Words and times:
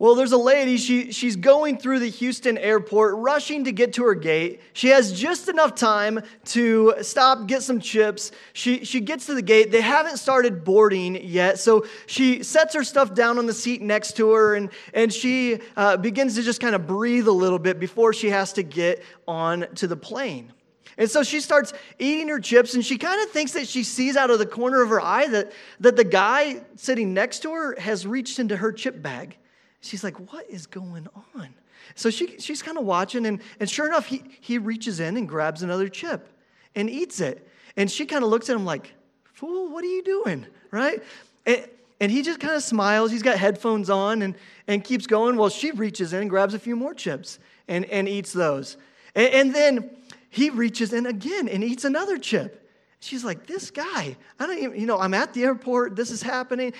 Well, 0.00 0.14
there's 0.14 0.32
a 0.32 0.38
lady, 0.38 0.78
she, 0.78 1.12
she's 1.12 1.36
going 1.36 1.76
through 1.76 1.98
the 1.98 2.08
Houston 2.08 2.56
airport, 2.56 3.16
rushing 3.16 3.64
to 3.64 3.72
get 3.72 3.92
to 3.92 4.04
her 4.04 4.14
gate. 4.14 4.62
She 4.72 4.88
has 4.88 5.12
just 5.12 5.50
enough 5.50 5.74
time 5.74 6.22
to 6.46 6.94
stop, 7.02 7.46
get 7.46 7.62
some 7.62 7.80
chips. 7.80 8.32
She, 8.54 8.86
she 8.86 9.00
gets 9.00 9.26
to 9.26 9.34
the 9.34 9.42
gate. 9.42 9.70
They 9.70 9.82
haven't 9.82 10.16
started 10.16 10.64
boarding 10.64 11.16
yet. 11.16 11.58
So 11.58 11.84
she 12.06 12.42
sets 12.42 12.74
her 12.76 12.82
stuff 12.82 13.12
down 13.12 13.36
on 13.36 13.44
the 13.44 13.52
seat 13.52 13.82
next 13.82 14.16
to 14.16 14.30
her 14.30 14.54
and, 14.54 14.70
and 14.94 15.12
she 15.12 15.58
uh, 15.76 15.98
begins 15.98 16.34
to 16.36 16.42
just 16.42 16.62
kind 16.62 16.74
of 16.74 16.86
breathe 16.86 17.28
a 17.28 17.32
little 17.32 17.58
bit 17.58 17.78
before 17.78 18.14
she 18.14 18.30
has 18.30 18.54
to 18.54 18.62
get 18.62 19.04
on 19.28 19.66
to 19.74 19.86
the 19.86 19.96
plane. 19.96 20.50
And 20.96 21.10
so 21.10 21.22
she 21.22 21.42
starts 21.42 21.74
eating 21.98 22.28
her 22.28 22.40
chips, 22.40 22.74
and 22.74 22.84
she 22.84 22.98
kind 22.98 23.22
of 23.22 23.30
thinks 23.30 23.52
that 23.52 23.68
she 23.68 23.84
sees 23.84 24.16
out 24.16 24.30
of 24.30 24.38
the 24.38 24.44
corner 24.44 24.82
of 24.82 24.88
her 24.90 25.00
eye 25.00 25.28
that, 25.28 25.52
that 25.80 25.96
the 25.96 26.04
guy 26.04 26.62
sitting 26.76 27.14
next 27.14 27.40
to 27.40 27.52
her 27.52 27.78
has 27.78 28.06
reached 28.06 28.38
into 28.38 28.56
her 28.56 28.72
chip 28.72 29.00
bag. 29.00 29.36
She's 29.80 30.04
like, 30.04 30.32
What 30.32 30.48
is 30.48 30.66
going 30.66 31.08
on? 31.34 31.54
So 31.94 32.10
she, 32.10 32.38
she's 32.38 32.62
kind 32.62 32.78
of 32.78 32.84
watching, 32.84 33.26
and, 33.26 33.40
and 33.58 33.68
sure 33.68 33.86
enough, 33.86 34.06
he, 34.06 34.22
he 34.40 34.58
reaches 34.58 35.00
in 35.00 35.16
and 35.16 35.28
grabs 35.28 35.62
another 35.62 35.88
chip 35.88 36.28
and 36.74 36.88
eats 36.90 37.20
it. 37.20 37.46
And 37.76 37.90
she 37.90 38.06
kind 38.06 38.22
of 38.22 38.30
looks 38.30 38.48
at 38.48 38.56
him 38.56 38.64
like, 38.64 38.92
Fool, 39.32 39.70
what 39.70 39.82
are 39.84 39.88
you 39.88 40.02
doing? 40.02 40.46
Right? 40.70 41.02
And, 41.46 41.66
and 42.00 42.10
he 42.10 42.22
just 42.22 42.40
kind 42.40 42.54
of 42.54 42.62
smiles. 42.62 43.10
He's 43.10 43.22
got 43.22 43.38
headphones 43.38 43.90
on 43.90 44.22
and, 44.22 44.34
and 44.66 44.82
keeps 44.82 45.06
going 45.06 45.36
while 45.36 45.48
she 45.48 45.70
reaches 45.70 46.12
in 46.12 46.22
and 46.22 46.30
grabs 46.30 46.54
a 46.54 46.58
few 46.58 46.76
more 46.76 46.94
chips 46.94 47.38
and, 47.68 47.84
and 47.86 48.08
eats 48.08 48.32
those. 48.32 48.76
And, 49.14 49.28
and 49.28 49.54
then 49.54 49.90
he 50.30 50.50
reaches 50.50 50.92
in 50.92 51.06
again 51.06 51.48
and 51.48 51.64
eats 51.64 51.84
another 51.84 52.18
chip. 52.18 52.68
She's 53.00 53.24
like, 53.24 53.46
This 53.46 53.70
guy, 53.70 54.16
I 54.38 54.46
don't 54.46 54.58
even, 54.58 54.80
you 54.80 54.86
know, 54.86 54.98
I'm 54.98 55.14
at 55.14 55.32
the 55.34 55.44
airport, 55.44 55.96
this 55.96 56.10
is 56.10 56.22
happening. 56.22 56.72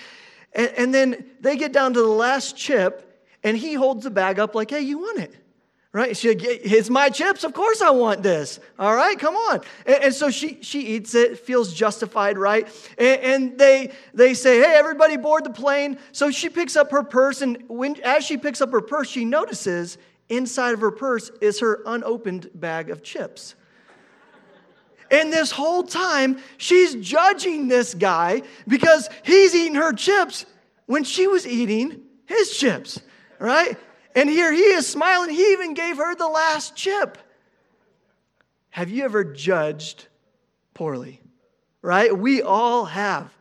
And, 0.53 0.71
and 0.77 0.95
then 0.95 1.25
they 1.41 1.57
get 1.57 1.73
down 1.73 1.95
to 1.95 2.01
the 2.01 2.09
last 2.09 2.57
chip, 2.57 3.27
and 3.43 3.57
he 3.57 3.75
holds 3.75 4.05
the 4.05 4.11
bag 4.11 4.39
up 4.39 4.55
like, 4.55 4.71
Hey, 4.71 4.81
you 4.81 4.99
want 4.99 5.19
it? 5.19 5.35
Right? 5.93 6.17
She, 6.17 6.29
it's 6.29 6.89
my 6.89 7.09
chips. 7.09 7.43
Of 7.43 7.53
course 7.53 7.83
I 7.83 7.91
want 7.91 8.23
this. 8.23 8.61
All 8.79 8.95
right, 8.95 9.19
come 9.19 9.35
on. 9.35 9.61
And, 9.85 10.05
and 10.05 10.15
so 10.15 10.31
she, 10.31 10.59
she 10.63 10.83
eats 10.83 11.17
it, 11.17 11.41
feels 11.41 11.75
justified, 11.75 12.39
right? 12.39 12.69
And, 12.97 13.21
and, 13.21 13.59
they, 13.59 13.91
they 14.15 14.35
say, 14.35 14.61
hey, 14.61 14.75
everybody 14.77 15.17
board 15.17 15.43
the 15.43 15.51
plane. 15.51 15.99
So 16.13 16.31
she 16.31 16.49
picks 16.49 16.77
up 16.77 16.93
her 16.93 17.03
purse, 17.03 17.43
and 17.43 17.65
when, 17.67 18.01
as 18.03 18.25
she 18.25 18.37
picks 18.37 18.61
up 18.61 18.71
her 18.71 18.81
purse, 18.81 19.11
she 19.11 19.25
notices 19.25 19.99
inside 20.29 20.75
of 20.75 20.81
her 20.81 20.93
purse 20.93 21.31
is 21.41 21.59
her 21.59 21.83
unopened 21.85 22.51
bag 22.55 22.89
of 22.89 23.03
chips. 23.03 23.57
And 25.11 25.33
this 25.33 25.51
whole 25.51 25.83
time, 25.83 26.39
she's 26.57 26.95
judging 26.95 27.69
this 27.69 27.95
guy 27.95 28.43
because 28.69 29.09
he's 29.25 29.55
eating 29.55 29.75
her 29.75 29.93
chips 29.93 30.47
when 30.87 31.05
she 31.05 31.27
was 31.27 31.47
eating 31.47 32.03
his 32.27 32.57
chips, 32.57 33.01
right? 33.39 33.77
And 34.15 34.29
here 34.29 34.53
he 34.53 34.63
is 34.63 34.87
smiling. 34.87 35.31
He 35.31 35.53
even 35.53 35.75
gave 35.75 35.97
her 35.97 36.15
the 36.15 36.29
last 36.29 36.77
chip. 36.77 37.19
Have 38.71 38.91
you 38.91 39.05
ever 39.05 39.25
judged 39.25 40.07
poorly? 40.75 41.21
Right? 41.83 42.17
We 42.17 42.43
all 42.43 42.85
have. 42.85 43.33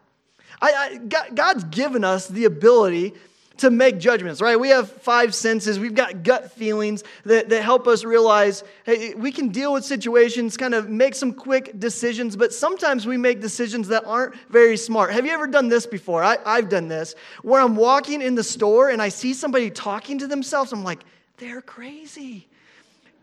I, 0.61 0.99
I, 1.11 1.31
God's 1.33 1.63
given 1.65 2.03
us 2.03 2.27
the 2.27 2.45
ability 2.45 3.13
to 3.59 3.69
make 3.69 3.99
judgments, 3.99 4.41
right? 4.41 4.59
We 4.59 4.69
have 4.69 4.91
five 4.91 5.35
senses. 5.35 5.79
We've 5.79 5.93
got 5.93 6.23
gut 6.23 6.51
feelings 6.51 7.03
that, 7.25 7.49
that 7.49 7.61
help 7.61 7.87
us 7.87 8.03
realize 8.03 8.63
hey, 8.85 9.13
we 9.13 9.31
can 9.31 9.49
deal 9.49 9.73
with 9.73 9.85
situations, 9.85 10.57
kind 10.57 10.73
of 10.73 10.89
make 10.89 11.15
some 11.15 11.33
quick 11.33 11.79
decisions, 11.79 12.35
but 12.35 12.53
sometimes 12.53 13.05
we 13.05 13.17
make 13.17 13.41
decisions 13.41 13.87
that 13.89 14.05
aren't 14.05 14.35
very 14.49 14.77
smart. 14.77 15.11
Have 15.11 15.25
you 15.25 15.31
ever 15.31 15.47
done 15.47 15.69
this 15.69 15.85
before? 15.85 16.23
I, 16.23 16.37
I've 16.45 16.69
done 16.69 16.87
this, 16.87 17.15
where 17.43 17.61
I'm 17.61 17.75
walking 17.75 18.21
in 18.21 18.35
the 18.35 18.43
store 18.43 18.89
and 18.89 19.01
I 19.01 19.09
see 19.09 19.33
somebody 19.33 19.69
talking 19.69 20.17
to 20.19 20.27
themselves. 20.27 20.71
I'm 20.73 20.83
like, 20.83 21.03
they're 21.37 21.61
crazy. 21.61 22.47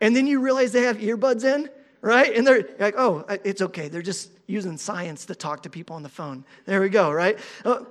And 0.00 0.14
then 0.14 0.26
you 0.26 0.40
realize 0.40 0.72
they 0.72 0.82
have 0.82 0.98
earbuds 0.98 1.44
in, 1.44 1.70
right? 2.00 2.34
And 2.34 2.46
they're 2.46 2.68
like, 2.78 2.94
oh, 2.98 3.24
it's 3.44 3.62
okay. 3.62 3.88
They're 3.88 4.02
just 4.02 4.30
using 4.46 4.76
science 4.76 5.26
to 5.26 5.34
talk 5.34 5.62
to 5.62 5.70
people 5.70 5.96
on 5.96 6.02
the 6.02 6.08
phone. 6.08 6.44
There 6.66 6.80
we 6.80 6.88
go, 6.88 7.10
right? 7.10 7.38
Uh, 7.64 7.84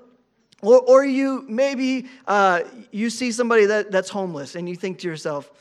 Or, 0.66 0.80
or 0.80 1.06
you 1.06 1.46
maybe 1.48 2.08
uh, 2.26 2.62
you 2.92 3.10
see 3.10 3.32
somebody 3.32 3.66
that, 3.66 3.92
that's 3.92 4.10
homeless 4.10 4.56
and 4.56 4.68
you 4.68 4.76
think 4.76 5.00
to 5.00 5.08
yourself, 5.08 5.52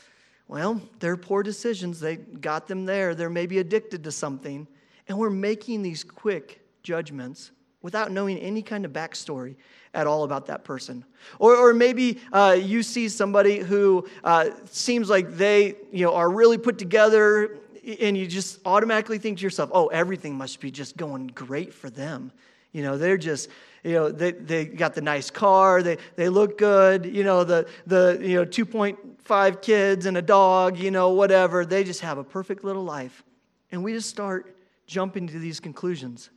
well, 0.47 0.81
they're 0.99 1.17
poor 1.17 1.43
decisions, 1.43 1.99
they 1.99 2.17
got 2.17 2.67
them 2.67 2.85
there. 2.85 3.15
They're 3.15 3.29
maybe 3.29 3.59
addicted 3.59 4.03
to 4.03 4.11
something. 4.11 4.67
And 5.07 5.17
we're 5.17 5.29
making 5.29 5.81
these 5.81 6.03
quick 6.03 6.61
judgments 6.83 7.51
without 7.81 8.11
knowing 8.11 8.39
any 8.39 8.63
kind 8.63 8.83
of 8.83 8.91
backstory 8.91 9.55
at 9.93 10.07
all 10.07 10.23
about 10.23 10.47
that 10.47 10.63
person. 10.63 11.05
Or, 11.37 11.55
or 11.55 11.73
maybe 11.73 12.19
uh, 12.33 12.57
you 12.59 12.81
see 12.81 13.07
somebody 13.09 13.59
who 13.59 14.07
uh, 14.23 14.49
seems 14.65 15.09
like 15.09 15.35
they 15.37 15.75
you 15.91 16.05
know, 16.05 16.15
are 16.15 16.29
really 16.29 16.57
put 16.57 16.79
together, 16.79 17.59
and 18.01 18.17
you 18.17 18.25
just 18.25 18.59
automatically 18.65 19.19
think 19.19 19.37
to 19.37 19.43
yourself, 19.43 19.69
oh, 19.71 19.87
everything 19.87 20.35
must 20.35 20.59
be 20.59 20.71
just 20.71 20.97
going 20.97 21.27
great 21.27 21.73
for 21.73 21.91
them. 21.91 22.31
You 22.75 22.83
know, 22.83 22.97
they're 22.97 23.15
just, 23.15 23.49
you 23.85 23.93
know, 23.93 24.11
they, 24.11 24.33
they 24.33 24.65
got 24.65 24.95
the 24.95 25.01
nice 25.01 25.31
car, 25.31 25.81
they, 25.81 25.97
they 26.17 26.27
look 26.27 26.57
good, 26.57 27.05
you 27.05 27.23
know, 27.23 27.45
the, 27.45 27.69
the 27.87 28.19
you 28.21 28.35
know, 28.35 28.45
2.5 28.45 29.61
kids 29.61 30.05
and 30.05 30.17
a 30.17 30.21
dog, 30.21 30.77
you 30.77 30.91
know, 30.91 31.11
whatever. 31.11 31.65
They 31.65 31.85
just 31.85 32.01
have 32.01 32.17
a 32.17 32.23
perfect 32.23 32.65
little 32.65 32.83
life. 32.83 33.23
And 33.71 33.81
we 33.81 33.93
just 33.93 34.09
start 34.09 34.57
jumping 34.87 35.27
to 35.27 35.39
these 35.39 35.61
conclusions. 35.61 36.29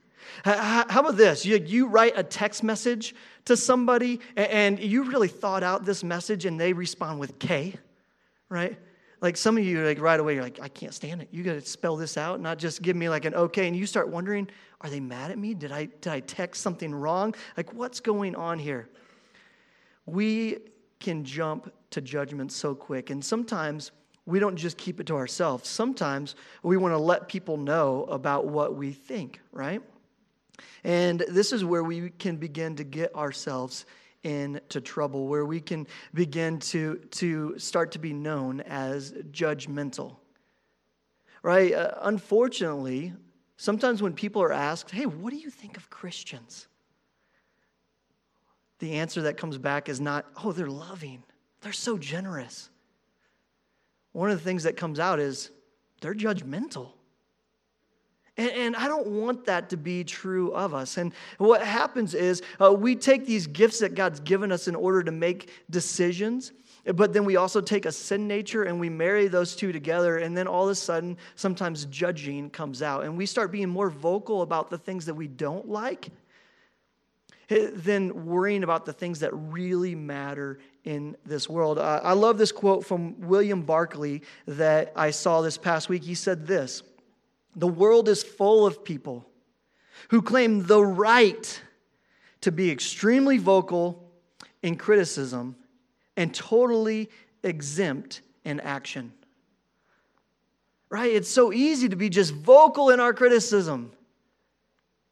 How 0.44 0.84
about 1.00 1.16
this? 1.16 1.44
You, 1.44 1.56
you 1.56 1.88
write 1.88 2.12
a 2.14 2.22
text 2.22 2.62
message 2.62 3.16
to 3.46 3.56
somebody 3.56 4.20
and 4.36 4.78
you 4.78 5.10
really 5.10 5.26
thought 5.26 5.64
out 5.64 5.84
this 5.84 6.04
message 6.04 6.44
and 6.44 6.60
they 6.60 6.72
respond 6.72 7.18
with 7.18 7.40
K, 7.40 7.74
right? 8.48 8.78
Like 9.20 9.36
some 9.36 9.58
of 9.58 9.64
you, 9.64 9.84
like 9.84 10.00
right 10.00 10.18
away, 10.18 10.34
you're 10.34 10.42
like, 10.42 10.60
I 10.60 10.68
can't 10.68 10.94
stand 10.94 11.22
it. 11.22 11.28
You 11.32 11.42
got 11.42 11.54
to 11.54 11.60
spell 11.60 11.96
this 11.96 12.16
out, 12.16 12.40
not 12.40 12.58
just 12.58 12.82
give 12.82 12.96
me 12.96 13.08
like 13.08 13.24
an 13.24 13.34
okay. 13.34 13.66
And 13.66 13.76
you 13.76 13.86
start 13.86 14.08
wondering, 14.08 14.48
are 14.80 14.90
they 14.90 15.00
mad 15.00 15.30
at 15.30 15.38
me? 15.38 15.54
Did 15.54 15.72
I, 15.72 15.86
did 15.86 16.12
I 16.12 16.20
text 16.20 16.62
something 16.62 16.94
wrong? 16.94 17.34
Like, 17.56 17.72
what's 17.72 18.00
going 18.00 18.36
on 18.36 18.58
here? 18.58 18.88
We 20.06 20.58
can 21.00 21.24
jump 21.24 21.72
to 21.90 22.00
judgment 22.00 22.52
so 22.52 22.74
quick. 22.74 23.10
And 23.10 23.24
sometimes 23.24 23.90
we 24.24 24.38
don't 24.38 24.56
just 24.56 24.76
keep 24.76 25.00
it 25.00 25.06
to 25.06 25.16
ourselves. 25.16 25.68
Sometimes 25.68 26.36
we 26.62 26.76
want 26.76 26.92
to 26.92 26.98
let 26.98 27.28
people 27.28 27.56
know 27.56 28.04
about 28.04 28.46
what 28.46 28.74
we 28.74 28.92
think, 28.92 29.40
right? 29.52 29.82
And 30.84 31.24
this 31.28 31.52
is 31.52 31.64
where 31.64 31.82
we 31.82 32.10
can 32.10 32.36
begin 32.36 32.76
to 32.76 32.84
get 32.84 33.14
ourselves 33.14 33.86
into 34.24 34.80
trouble, 34.80 35.26
where 35.26 35.44
we 35.44 35.60
can 35.60 35.86
begin 36.12 36.58
to, 36.58 36.96
to 37.12 37.58
start 37.58 37.92
to 37.92 37.98
be 37.98 38.12
known 38.12 38.60
as 38.62 39.12
judgmental. 39.30 40.16
Right? 41.42 41.72
Uh, 41.72 41.92
unfortunately, 42.02 43.14
Sometimes 43.58 44.00
when 44.00 44.12
people 44.12 44.40
are 44.40 44.52
asked, 44.52 44.92
hey, 44.92 45.04
what 45.04 45.30
do 45.30 45.36
you 45.36 45.50
think 45.50 45.76
of 45.76 45.90
Christians? 45.90 46.68
The 48.78 48.94
answer 48.94 49.22
that 49.22 49.36
comes 49.36 49.58
back 49.58 49.88
is 49.88 50.00
not, 50.00 50.26
oh, 50.44 50.52
they're 50.52 50.68
loving, 50.68 51.24
they're 51.60 51.72
so 51.72 51.98
generous. 51.98 52.70
One 54.12 54.30
of 54.30 54.38
the 54.38 54.44
things 54.44 54.62
that 54.62 54.76
comes 54.76 55.00
out 55.00 55.18
is 55.18 55.50
they're 56.00 56.14
judgmental. 56.14 56.92
And, 58.38 58.50
and, 58.52 58.76
I 58.76 58.86
don't 58.86 59.08
want 59.08 59.44
that 59.46 59.68
to 59.70 59.76
be 59.76 60.04
true 60.04 60.52
of 60.54 60.72
us. 60.72 60.96
And 60.96 61.12
what 61.38 61.60
happens 61.60 62.14
is 62.14 62.40
uh, 62.62 62.72
we 62.72 62.94
take 62.94 63.26
these 63.26 63.48
gifts 63.48 63.80
that 63.80 63.96
God's 63.96 64.20
given 64.20 64.52
us 64.52 64.68
in 64.68 64.76
order 64.76 65.02
to 65.02 65.10
make 65.10 65.50
decisions, 65.70 66.52
but 66.94 67.12
then 67.12 67.24
we 67.24 67.34
also 67.34 67.60
take 67.60 67.84
a 67.84 67.90
sin 67.92 68.28
nature 68.28 68.62
and 68.62 68.78
we 68.78 68.88
marry 68.88 69.26
those 69.26 69.56
two 69.56 69.72
together. 69.72 70.18
And 70.18 70.36
then 70.36 70.46
all 70.46 70.64
of 70.64 70.70
a 70.70 70.76
sudden, 70.76 71.18
sometimes 71.34 71.84
judging 71.86 72.48
comes 72.48 72.80
out. 72.80 73.04
And 73.04 73.18
we 73.18 73.26
start 73.26 73.50
being 73.50 73.68
more 73.68 73.90
vocal 73.90 74.42
about 74.42 74.70
the 74.70 74.78
things 74.78 75.04
that 75.06 75.14
we 75.14 75.26
don't 75.26 75.68
like 75.68 76.08
eh, 77.50 77.70
than 77.74 78.24
worrying 78.24 78.62
about 78.62 78.86
the 78.86 78.92
things 78.92 79.18
that 79.20 79.32
really 79.34 79.96
matter 79.96 80.60
in 80.84 81.16
this 81.26 81.48
world. 81.48 81.78
I 81.78 82.12
love 82.12 82.38
this 82.38 82.52
quote 82.52 82.86
from 82.86 83.20
William 83.20 83.62
Barclay 83.62 84.22
that 84.46 84.92
I 84.94 85.10
saw 85.10 85.42
this 85.42 85.58
past 85.58 85.88
week. 85.88 86.04
He 86.04 86.14
said 86.14 86.46
this 86.46 86.84
The 87.58 87.66
world 87.66 88.08
is 88.08 88.22
full 88.22 88.66
of 88.66 88.84
people 88.84 89.28
who 90.10 90.22
claim 90.22 90.66
the 90.66 90.80
right 90.80 91.60
to 92.42 92.52
be 92.52 92.70
extremely 92.70 93.36
vocal 93.36 94.08
in 94.62 94.76
criticism 94.76 95.56
and 96.16 96.32
totally 96.32 97.10
exempt 97.42 98.22
in 98.44 98.60
action. 98.60 99.12
Right? 100.88 101.12
It's 101.12 101.28
so 101.28 101.52
easy 101.52 101.88
to 101.88 101.96
be 101.96 102.08
just 102.08 102.32
vocal 102.32 102.90
in 102.90 103.00
our 103.00 103.12
criticism, 103.12 103.90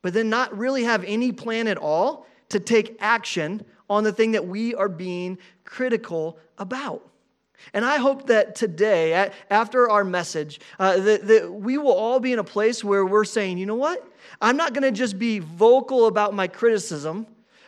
but 0.01 0.15
then 0.15 0.31
not 0.31 0.57
really 0.57 0.85
have 0.85 1.03
any 1.03 1.33
plan 1.33 1.67
at 1.67 1.79
all 1.79 2.29
to 2.51 2.61
take 2.61 2.97
action 3.01 3.65
on 3.91 4.05
the 4.05 4.13
thing 4.13 4.33
that 4.33 4.47
we 4.47 4.73
are 4.73 4.89
being 4.89 5.39
critical 5.65 6.39
about. 6.59 7.03
And 7.73 7.85
I 7.85 7.97
hope 7.97 8.27
that 8.27 8.55
today, 8.55 9.31
after 9.51 9.91
our 9.91 10.05
message, 10.05 10.61
uh, 10.79 10.99
that, 10.99 11.27
that 11.27 11.53
we 11.53 11.79
will 11.79 11.93
all 11.93 12.21
be 12.21 12.33
in 12.33 12.39
a 12.39 12.45
place 12.45 12.85
where 12.85 13.05
we're 13.05 13.25
saying, 13.25 13.59
you 13.59 13.67
know 13.67 13.75
what? 13.75 14.07
I'm 14.41 14.57
not 14.57 14.73
going 14.73 14.83
to 14.83 14.93
just 14.93 15.19
be 15.19 15.39
vocal 15.41 16.07
about 16.07 16.35
my 16.35 16.49
criticism 16.49 17.27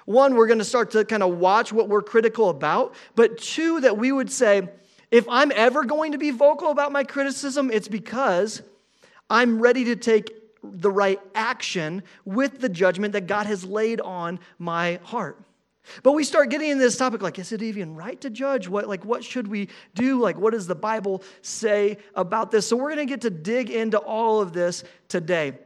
One, 0.08 0.37
we're 0.37 0.46
going 0.46 0.58
to 0.58 0.64
start 0.64 0.93
to 0.93 1.05
kind 1.05 1.23
of 1.23 1.37
watch 1.37 1.70
what 1.70 1.90
we're 1.90 2.00
critical 2.00 2.49
about, 2.49 2.94
but 3.14 3.37
two, 3.37 3.81
that 3.81 3.99
we 3.99 4.11
would 4.11 4.32
say, 4.32 4.67
if 5.11 5.29
I'm 5.29 5.52
ever 5.55 5.85
going 5.85 6.12
to 6.12 6.19
be 6.19 6.31
vocal 6.31 6.70
about 6.70 6.93
my 6.93 7.05
criticism, 7.05 7.70
it's 7.70 7.88
because 7.88 8.62
I'm 9.29 9.61
ready 9.61 9.85
to 9.85 9.96
take 9.96 10.32
the 10.62 10.90
right 10.90 11.20
action 11.35 12.02
with 12.25 12.58
the 12.58 12.70
judgment 12.70 13.12
that 13.12 13.26
God 13.26 13.44
has 13.49 13.67
laid 13.67 14.00
on 14.00 14.40
my 14.58 14.99
heart. 15.02 15.38
But 16.02 16.12
we 16.12 16.25
start 16.25 16.50
getting 16.50 16.70
into 16.70 16.82
this 16.82 16.96
topic 16.96 17.23
like, 17.23 17.38
is 17.38 17.52
it 17.52 17.62
even 17.62 17.94
right 17.94 18.20
to 18.20 18.31
judge? 18.31 18.69
What, 18.69 18.88
like, 18.88 19.05
what 19.05 19.25
should 19.25 19.49
we 19.49 19.69
do? 19.94 20.20
Like, 20.20 20.38
what 20.38 20.52
does 20.52 20.67
the 20.67 20.75
Bible 20.75 21.23
say 21.43 21.99
about 22.14 22.50
this? 22.50 22.67
So, 22.69 22.76
we're 22.76 22.94
going 22.94 23.06
to 23.06 23.12
get 23.12 23.23
to 23.23 23.31
dig 23.31 23.70
into 23.70 23.99
all 23.99 24.40
of 24.40 24.52
this 24.52 24.85
today. 25.08 25.58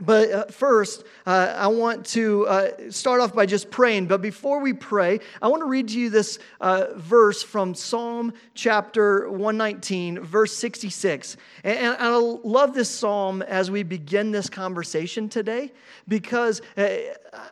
But 0.00 0.30
uh, 0.30 0.44
first, 0.46 1.04
uh, 1.26 1.54
I 1.56 1.66
want 1.66 2.06
to 2.06 2.46
uh, 2.46 2.90
start 2.90 3.20
off 3.20 3.34
by 3.34 3.44
just 3.44 3.70
praying. 3.70 4.06
But 4.06 4.22
before 4.22 4.60
we 4.60 4.72
pray, 4.72 5.20
I 5.42 5.48
want 5.48 5.60
to 5.60 5.66
read 5.66 5.88
to 5.88 5.98
you 5.98 6.08
this 6.08 6.38
uh, 6.60 6.86
verse 6.96 7.42
from 7.42 7.74
Psalm 7.74 8.32
chapter 8.54 9.28
119, 9.28 10.20
verse 10.20 10.56
66. 10.56 11.36
And, 11.64 11.78
and, 11.78 11.96
I 12.00 12.16
love 12.16 12.74
this 12.74 12.88
psalm 12.88 13.42
as 13.42 13.70
we 13.70 13.82
begin 13.82 14.30
this 14.30 14.48
conversation 14.48 15.28
today 15.28 15.72
because 16.08 16.62
uh, 16.78 16.88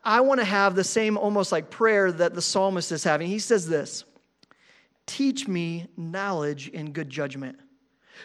I 0.03 0.21
want 0.21 0.41
to 0.41 0.47
have 0.47 0.75
the 0.75 0.85
same 0.85 1.19
almost 1.19 1.53
like 1.53 1.71
prayer 1.71 2.11
that 2.13 2.35
the 2.35 2.43
psalmist 2.43 2.93
is 2.93 3.05
having. 3.05 3.29
He 3.29 3.39
says 3.39 3.69
this 3.69 4.05
Teach 5.07 5.47
me 5.47 5.87
knowledge 5.97 6.71
and 6.73 6.95
good 6.95 7.11
judgment, 7.11 7.59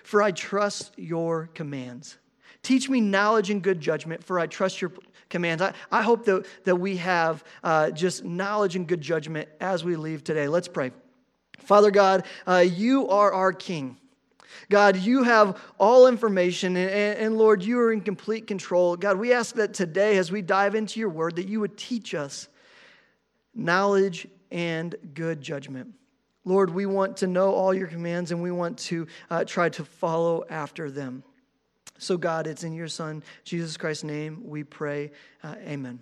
for 0.03 0.21
I 0.21 0.31
trust 0.31 0.93
your 0.97 1.47
commands. 1.53 2.17
Teach 2.63 2.89
me 2.89 3.01
knowledge 3.01 3.49
and 3.49 3.61
good 3.61 3.79
judgment, 3.79 4.23
for 4.23 4.39
I 4.39 4.47
trust 4.47 4.81
your 4.81 4.91
commands. 5.29 5.61
I, 5.61 5.73
I 5.91 6.01
hope 6.01 6.25
that, 6.25 6.45
that 6.63 6.75
we 6.77 6.97
have 6.97 7.43
uh, 7.63 7.91
just 7.91 8.23
knowledge 8.23 8.75
and 8.75 8.87
good 8.87 9.01
judgment 9.01 9.49
as 9.59 9.83
we 9.83 9.95
leave 9.95 10.23
today. 10.23 10.47
Let's 10.47 10.67
pray. 10.67 10.91
Father 11.59 11.91
God, 11.91 12.25
uh, 12.47 12.57
you 12.65 13.09
are 13.09 13.31
our 13.33 13.53
King. 13.53 13.97
God, 14.69 14.97
you 14.97 15.23
have 15.23 15.61
all 15.77 16.07
information, 16.07 16.77
and, 16.77 17.17
and, 17.17 17.37
Lord, 17.37 17.63
you 17.63 17.79
are 17.79 17.91
in 17.91 18.01
complete 18.01 18.47
control. 18.47 18.95
God, 18.95 19.17
we 19.17 19.33
ask 19.33 19.55
that 19.55 19.73
today, 19.73 20.17
as 20.17 20.31
we 20.31 20.41
dive 20.41 20.75
into 20.75 20.99
your 20.99 21.09
word, 21.09 21.35
that 21.35 21.47
you 21.47 21.59
would 21.59 21.77
teach 21.77 22.13
us 22.13 22.47
knowledge 23.53 24.27
and 24.51 24.95
good 25.13 25.41
judgment. 25.41 25.93
Lord, 26.45 26.69
we 26.69 26.85
want 26.85 27.17
to 27.17 27.27
know 27.27 27.53
all 27.53 27.73
your 27.73 27.87
commands 27.87 28.31
and 28.31 28.41
we 28.41 28.51
want 28.51 28.77
to 28.79 29.07
uh, 29.29 29.45
try 29.45 29.69
to 29.69 29.85
follow 29.85 30.43
after 30.49 30.91
them. 30.91 31.23
So, 32.03 32.17
God, 32.17 32.47
it's 32.47 32.63
in 32.63 32.73
your 32.73 32.89
Son, 32.89 33.23
Jesus 33.43 33.77
Christ's 33.77 34.03
name, 34.03 34.41
we 34.43 34.63
pray. 34.63 35.11
Uh, 35.41 35.55
amen. 35.65 35.99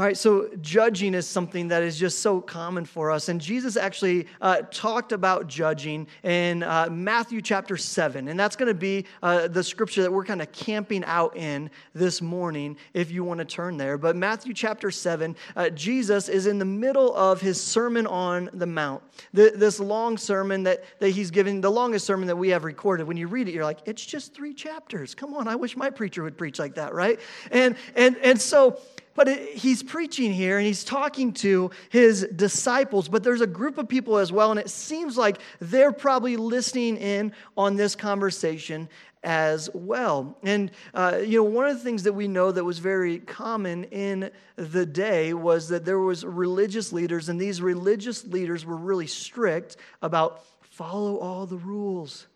All 0.00 0.06
right, 0.06 0.16
so 0.16 0.48
judging 0.62 1.12
is 1.12 1.28
something 1.28 1.68
that 1.68 1.82
is 1.82 1.98
just 1.98 2.20
so 2.20 2.40
common 2.40 2.86
for 2.86 3.10
us. 3.10 3.28
And 3.28 3.38
Jesus 3.38 3.76
actually 3.76 4.28
uh, 4.40 4.62
talked 4.70 5.12
about 5.12 5.46
judging 5.46 6.06
in 6.22 6.62
uh, 6.62 6.88
Matthew 6.90 7.42
chapter 7.42 7.76
7. 7.76 8.28
And 8.28 8.40
that's 8.40 8.56
going 8.56 8.68
to 8.68 8.74
be 8.74 9.04
uh, 9.22 9.48
the 9.48 9.62
scripture 9.62 10.00
that 10.00 10.10
we're 10.10 10.24
kind 10.24 10.40
of 10.40 10.50
camping 10.52 11.04
out 11.04 11.36
in 11.36 11.68
this 11.92 12.22
morning, 12.22 12.78
if 12.94 13.10
you 13.10 13.24
want 13.24 13.40
to 13.40 13.44
turn 13.44 13.76
there. 13.76 13.98
But 13.98 14.16
Matthew 14.16 14.54
chapter 14.54 14.90
7, 14.90 15.36
uh, 15.54 15.68
Jesus 15.68 16.30
is 16.30 16.46
in 16.46 16.58
the 16.58 16.64
middle 16.64 17.14
of 17.14 17.42
his 17.42 17.62
Sermon 17.62 18.06
on 18.06 18.48
the 18.54 18.64
Mount. 18.64 19.02
The, 19.34 19.52
this 19.54 19.80
long 19.80 20.16
sermon 20.16 20.62
that, 20.62 20.82
that 21.00 21.10
he's 21.10 21.30
given, 21.30 21.60
the 21.60 21.70
longest 21.70 22.06
sermon 22.06 22.26
that 22.28 22.36
we 22.36 22.48
have 22.48 22.64
recorded. 22.64 23.06
When 23.06 23.18
you 23.18 23.26
read 23.28 23.48
it, 23.48 23.52
you're 23.52 23.64
like, 23.64 23.80
it's 23.84 24.06
just 24.06 24.32
three 24.32 24.54
chapters. 24.54 25.14
Come 25.14 25.34
on, 25.34 25.46
I 25.46 25.56
wish 25.56 25.76
my 25.76 25.90
preacher 25.90 26.22
would 26.22 26.38
preach 26.38 26.58
like 26.58 26.76
that, 26.76 26.94
right? 26.94 27.20
And, 27.50 27.76
and, 27.94 28.16
and 28.16 28.40
so, 28.40 28.80
but 29.14 29.28
he's 29.28 29.82
preaching 29.82 30.32
here 30.32 30.58
and 30.58 30.66
he's 30.66 30.84
talking 30.84 31.32
to 31.34 31.70
his 31.88 32.26
disciples, 32.36 33.08
but 33.08 33.22
there's 33.22 33.40
a 33.40 33.46
group 33.46 33.78
of 33.78 33.88
people 33.88 34.18
as 34.18 34.32
well, 34.32 34.50
and 34.50 34.60
it 34.60 34.70
seems 34.70 35.16
like 35.16 35.38
they're 35.60 35.92
probably 35.92 36.36
listening 36.36 36.96
in 36.96 37.32
on 37.56 37.76
this 37.76 37.94
conversation 37.94 38.88
as 39.22 39.68
well. 39.74 40.38
And, 40.42 40.70
uh, 40.94 41.20
you 41.22 41.38
know, 41.38 41.44
one 41.44 41.66
of 41.66 41.76
the 41.76 41.84
things 41.84 42.04
that 42.04 42.12
we 42.12 42.26
know 42.26 42.50
that 42.52 42.64
was 42.64 42.78
very 42.78 43.18
common 43.18 43.84
in 43.84 44.30
the 44.56 44.86
day 44.86 45.34
was 45.34 45.68
that 45.68 45.84
there 45.84 45.98
was 45.98 46.24
religious 46.24 46.92
leaders, 46.92 47.28
and 47.28 47.40
these 47.40 47.60
religious 47.60 48.24
leaders 48.24 48.64
were 48.64 48.76
really 48.76 49.06
strict 49.06 49.76
about 50.00 50.42
follow 50.70 51.18
all 51.18 51.44
the 51.44 51.58
rules 51.58 52.26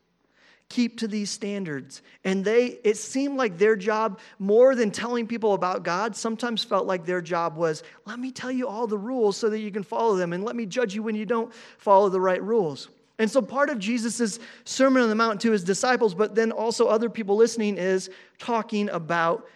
keep 0.68 0.98
to 0.98 1.08
these 1.08 1.30
standards. 1.30 2.02
And 2.24 2.44
they, 2.44 2.78
it 2.84 2.96
seemed 2.96 3.36
like 3.36 3.58
their 3.58 3.76
job, 3.76 4.18
more 4.38 4.74
than 4.74 4.90
telling 4.90 5.26
people 5.26 5.54
about 5.54 5.82
God, 5.84 6.16
sometimes 6.16 6.64
felt 6.64 6.86
like 6.86 7.04
their 7.04 7.20
job 7.20 7.56
was, 7.56 7.82
let 8.06 8.18
me 8.18 8.32
tell 8.32 8.50
you 8.50 8.66
all 8.66 8.86
the 8.86 8.98
rules 8.98 9.36
so 9.36 9.48
that 9.50 9.60
you 9.60 9.70
can 9.70 9.82
follow 9.82 10.16
them, 10.16 10.32
and 10.32 10.44
let 10.44 10.56
me 10.56 10.66
judge 10.66 10.94
you 10.94 11.02
when 11.02 11.14
you 11.14 11.26
don't 11.26 11.52
follow 11.78 12.08
the 12.08 12.20
right 12.20 12.42
rules. 12.42 12.88
And 13.18 13.30
so 13.30 13.40
part 13.40 13.70
of 13.70 13.78
Jesus' 13.78 14.40
Sermon 14.64 15.02
on 15.02 15.08
the 15.08 15.14
Mount 15.14 15.40
to 15.42 15.52
his 15.52 15.62
disciples, 15.62 16.14
but 16.14 16.34
then 16.34 16.50
also 16.50 16.88
other 16.88 17.08
people 17.08 17.36
listening, 17.36 17.78
is 17.78 18.10
talking 18.38 18.88
about 18.88 19.46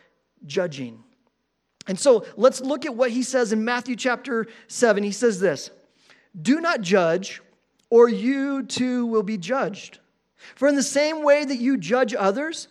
judging. 0.46 1.02
And 1.88 1.98
so 1.98 2.24
let's 2.36 2.60
look 2.60 2.86
at 2.86 2.94
what 2.94 3.10
he 3.10 3.22
says 3.22 3.52
in 3.52 3.64
Matthew 3.64 3.96
chapter 3.96 4.46
7. 4.68 5.02
He 5.02 5.10
says 5.10 5.40
this 5.40 5.70
Do 6.40 6.60
not 6.60 6.82
judge, 6.82 7.42
or 7.90 8.08
you 8.08 8.62
too 8.62 9.06
will 9.06 9.22
be 9.22 9.38
judged. 9.38 9.98
For 10.54 10.68
in 10.68 10.76
the 10.76 10.82
same 10.82 11.22
way 11.22 11.44
that 11.44 11.58
you 11.58 11.76
judge 11.76 12.14
others, 12.14 12.68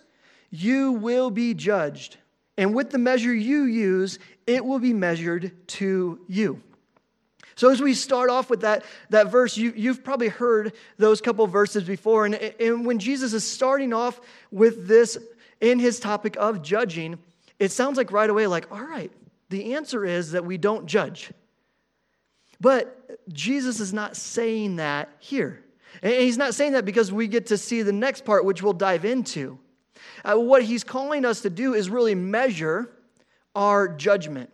you 0.50 0.94
will 0.94 1.30
be 1.30 1.54
judged. 1.54 2.18
And 2.58 2.74
with 2.74 2.90
the 2.90 2.98
measure 2.98 3.34
you 3.34 3.64
use, 3.64 4.20
it 4.46 4.66
will 4.66 4.80
be 4.80 4.94
measured 4.94 5.52
to 5.68 6.20
you. 6.28 6.62
So, 7.56 7.72
as 7.72 7.82
we 7.82 7.96
start 7.96 8.30
off 8.30 8.50
with 8.52 8.62
that, 8.62 8.86
that 9.10 9.32
verse, 9.32 9.58
you, 9.58 9.74
you've 9.76 10.04
probably 10.04 10.28
heard 10.28 10.74
those 10.98 11.22
couple 11.22 11.46
verses 11.48 11.84
before. 11.84 12.26
And, 12.26 12.36
and 12.36 12.86
when 12.86 13.00
Jesus 13.00 13.34
is 13.34 13.50
starting 13.50 13.94
off 13.94 14.22
with 14.52 14.88
this 14.88 15.18
in 15.60 15.80
his 15.80 16.00
topic 16.00 16.36
of 16.38 16.62
judging, 16.62 17.18
it 17.58 17.72
sounds 17.72 17.98
like 17.98 18.12
right 18.12 18.30
away, 18.30 18.46
like, 18.46 18.72
all 18.72 18.84
right, 18.84 19.12
the 19.50 19.74
answer 19.74 20.06
is 20.06 20.32
that 20.32 20.46
we 20.46 20.58
don't 20.58 20.86
judge. 20.86 21.32
But 22.62 23.28
Jesus 23.34 23.80
is 23.80 23.92
not 23.92 24.16
saying 24.16 24.78
that 24.78 25.10
here. 25.20 25.64
And 26.02 26.14
he's 26.14 26.38
not 26.38 26.54
saying 26.54 26.74
that 26.74 26.86
because 26.86 27.12
we 27.12 27.28
get 27.28 27.48
to 27.48 27.58
see 27.58 27.82
the 27.82 27.92
next 27.92 28.26
part, 28.26 28.46
which 28.46 28.62
we'll 28.62 28.74
dive 28.74 29.06
into. 29.06 29.60
Uh, 30.24 30.36
what 30.36 30.64
he's 30.64 30.84
calling 30.84 31.26
us 31.26 31.42
to 31.42 31.50
do 31.50 31.74
is 31.74 31.90
really 31.90 32.16
measure 32.16 32.92
our 33.56 33.88
judgment. 33.88 34.50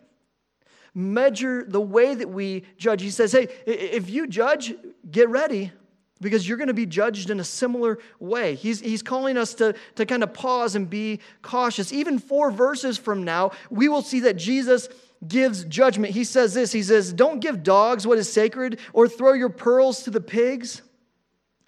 Measure 0.94 1.64
the 1.64 1.80
way 1.80 2.14
that 2.14 2.28
we 2.28 2.64
judge. 2.78 3.02
He 3.02 3.10
says, 3.10 3.32
hey, 3.32 3.48
if 3.66 4.08
you 4.08 4.26
judge, 4.26 4.74
get 5.10 5.28
ready 5.28 5.72
because 6.20 6.48
you're 6.48 6.56
going 6.56 6.68
to 6.68 6.74
be 6.74 6.86
judged 6.86 7.30
in 7.30 7.40
a 7.40 7.44
similar 7.44 7.98
way. 8.18 8.54
He's, 8.54 8.80
he's 8.80 9.02
calling 9.02 9.36
us 9.36 9.54
to, 9.54 9.74
to 9.96 10.06
kind 10.06 10.22
of 10.22 10.32
pause 10.32 10.74
and 10.74 10.88
be 10.88 11.20
cautious. 11.42 11.92
Even 11.92 12.18
four 12.18 12.50
verses 12.50 12.96
from 12.96 13.24
now, 13.24 13.50
we 13.70 13.88
will 13.88 14.02
see 14.02 14.20
that 14.20 14.36
Jesus 14.36 14.88
gives 15.26 15.64
judgment. 15.64 16.14
He 16.14 16.24
says 16.24 16.54
this 16.54 16.72
He 16.72 16.82
says, 16.82 17.12
Don't 17.12 17.40
give 17.40 17.62
dogs 17.62 18.06
what 18.06 18.18
is 18.18 18.32
sacred 18.32 18.78
or 18.92 19.08
throw 19.08 19.32
your 19.32 19.48
pearls 19.48 20.02
to 20.04 20.10
the 20.10 20.20
pigs. 20.20 20.82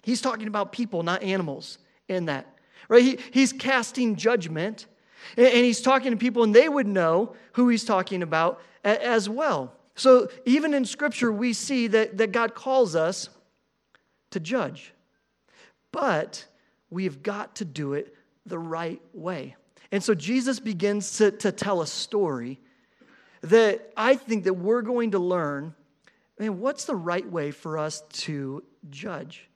He's 0.07 0.21
talking 0.21 0.47
about 0.47 0.71
people, 0.71 1.03
not 1.03 1.21
animals, 1.21 1.79
in 2.07 2.27
that. 2.27 2.47
Right? 2.87 3.03
He, 3.03 3.19
he's 3.31 3.51
casting 3.51 4.15
judgment, 4.15 4.85
and, 5.35 5.47
and 5.47 5.65
he's 5.65 5.81
talking 5.81 6.11
to 6.11 6.17
people, 6.17 6.43
and 6.43 6.55
they 6.55 6.69
would 6.69 6.87
know 6.87 7.35
who 7.51 7.67
he's 7.67 7.83
talking 7.83 8.23
about 8.23 8.61
a, 8.85 9.05
as 9.05 9.27
well. 9.27 9.73
So 9.95 10.29
even 10.45 10.73
in 10.73 10.85
Scripture, 10.85 11.29
we 11.29 11.51
see 11.51 11.87
that, 11.87 12.19
that 12.19 12.31
God 12.31 12.55
calls 12.55 12.95
us 12.95 13.27
to 14.31 14.39
judge. 14.39 14.93
But 15.91 16.45
we've 16.89 17.21
got 17.21 17.57
to 17.57 17.65
do 17.65 17.91
it 17.91 18.15
the 18.45 18.57
right 18.57 19.01
way. 19.11 19.57
And 19.91 20.01
so 20.01 20.13
Jesus 20.13 20.61
begins 20.61 21.17
to, 21.17 21.31
to 21.31 21.51
tell 21.51 21.81
a 21.81 21.87
story 21.87 22.61
that 23.41 23.91
I 23.97 24.15
think 24.15 24.45
that 24.45 24.53
we're 24.53 24.83
going 24.83 25.11
to 25.11 25.19
learn. 25.19 25.75
Man, 26.39 26.61
what's 26.61 26.85
the 26.85 26.95
right 26.95 27.29
way 27.29 27.51
for 27.51 27.77
us 27.77 28.03
to 28.09 28.63
judge? 28.89 29.49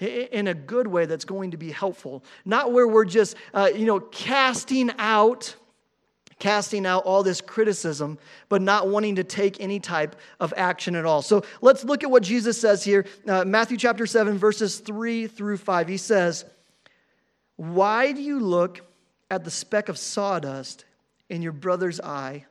In 0.00 0.48
a 0.48 0.54
good 0.54 0.86
way 0.86 1.06
that's 1.06 1.24
going 1.24 1.50
to 1.52 1.56
be 1.56 1.70
helpful. 1.70 2.24
Not 2.44 2.72
where 2.72 2.88
we're 2.88 3.04
just, 3.04 3.36
uh, 3.52 3.70
you 3.74 3.86
know, 3.86 4.00
casting 4.00 4.90
out 4.98 5.56
casting 6.38 6.84
out 6.84 7.04
all 7.04 7.22
this 7.22 7.40
criticism, 7.40 8.18
but 8.48 8.60
not 8.60 8.88
wanting 8.88 9.16
to 9.16 9.24
take 9.24 9.60
any 9.60 9.80
type 9.80 10.16
of 10.40 10.52
action 10.56 10.94
at 10.94 11.04
all. 11.04 11.22
So 11.22 11.44
let's 11.60 11.84
look 11.84 12.02
at 12.02 12.10
what 12.10 12.22
Jesus 12.22 12.60
says 12.60 12.84
here. 12.84 13.06
Uh, 13.26 13.44
Matthew 13.44 13.76
chapter 13.76 14.06
7, 14.06 14.36
verses 14.36 14.78
3 14.80 15.26
through 15.26 15.56
5. 15.58 15.88
He 15.88 15.96
says, 15.96 16.44
Why 17.56 18.12
do 18.12 18.20
you 18.20 18.40
look 18.40 18.80
at 19.30 19.44
the 19.44 19.50
speck 19.50 19.88
of 19.88 19.98
sawdust 19.98 20.84
in 21.28 21.42
your 21.42 21.52
brother's 21.52 22.00
eye 22.00 22.44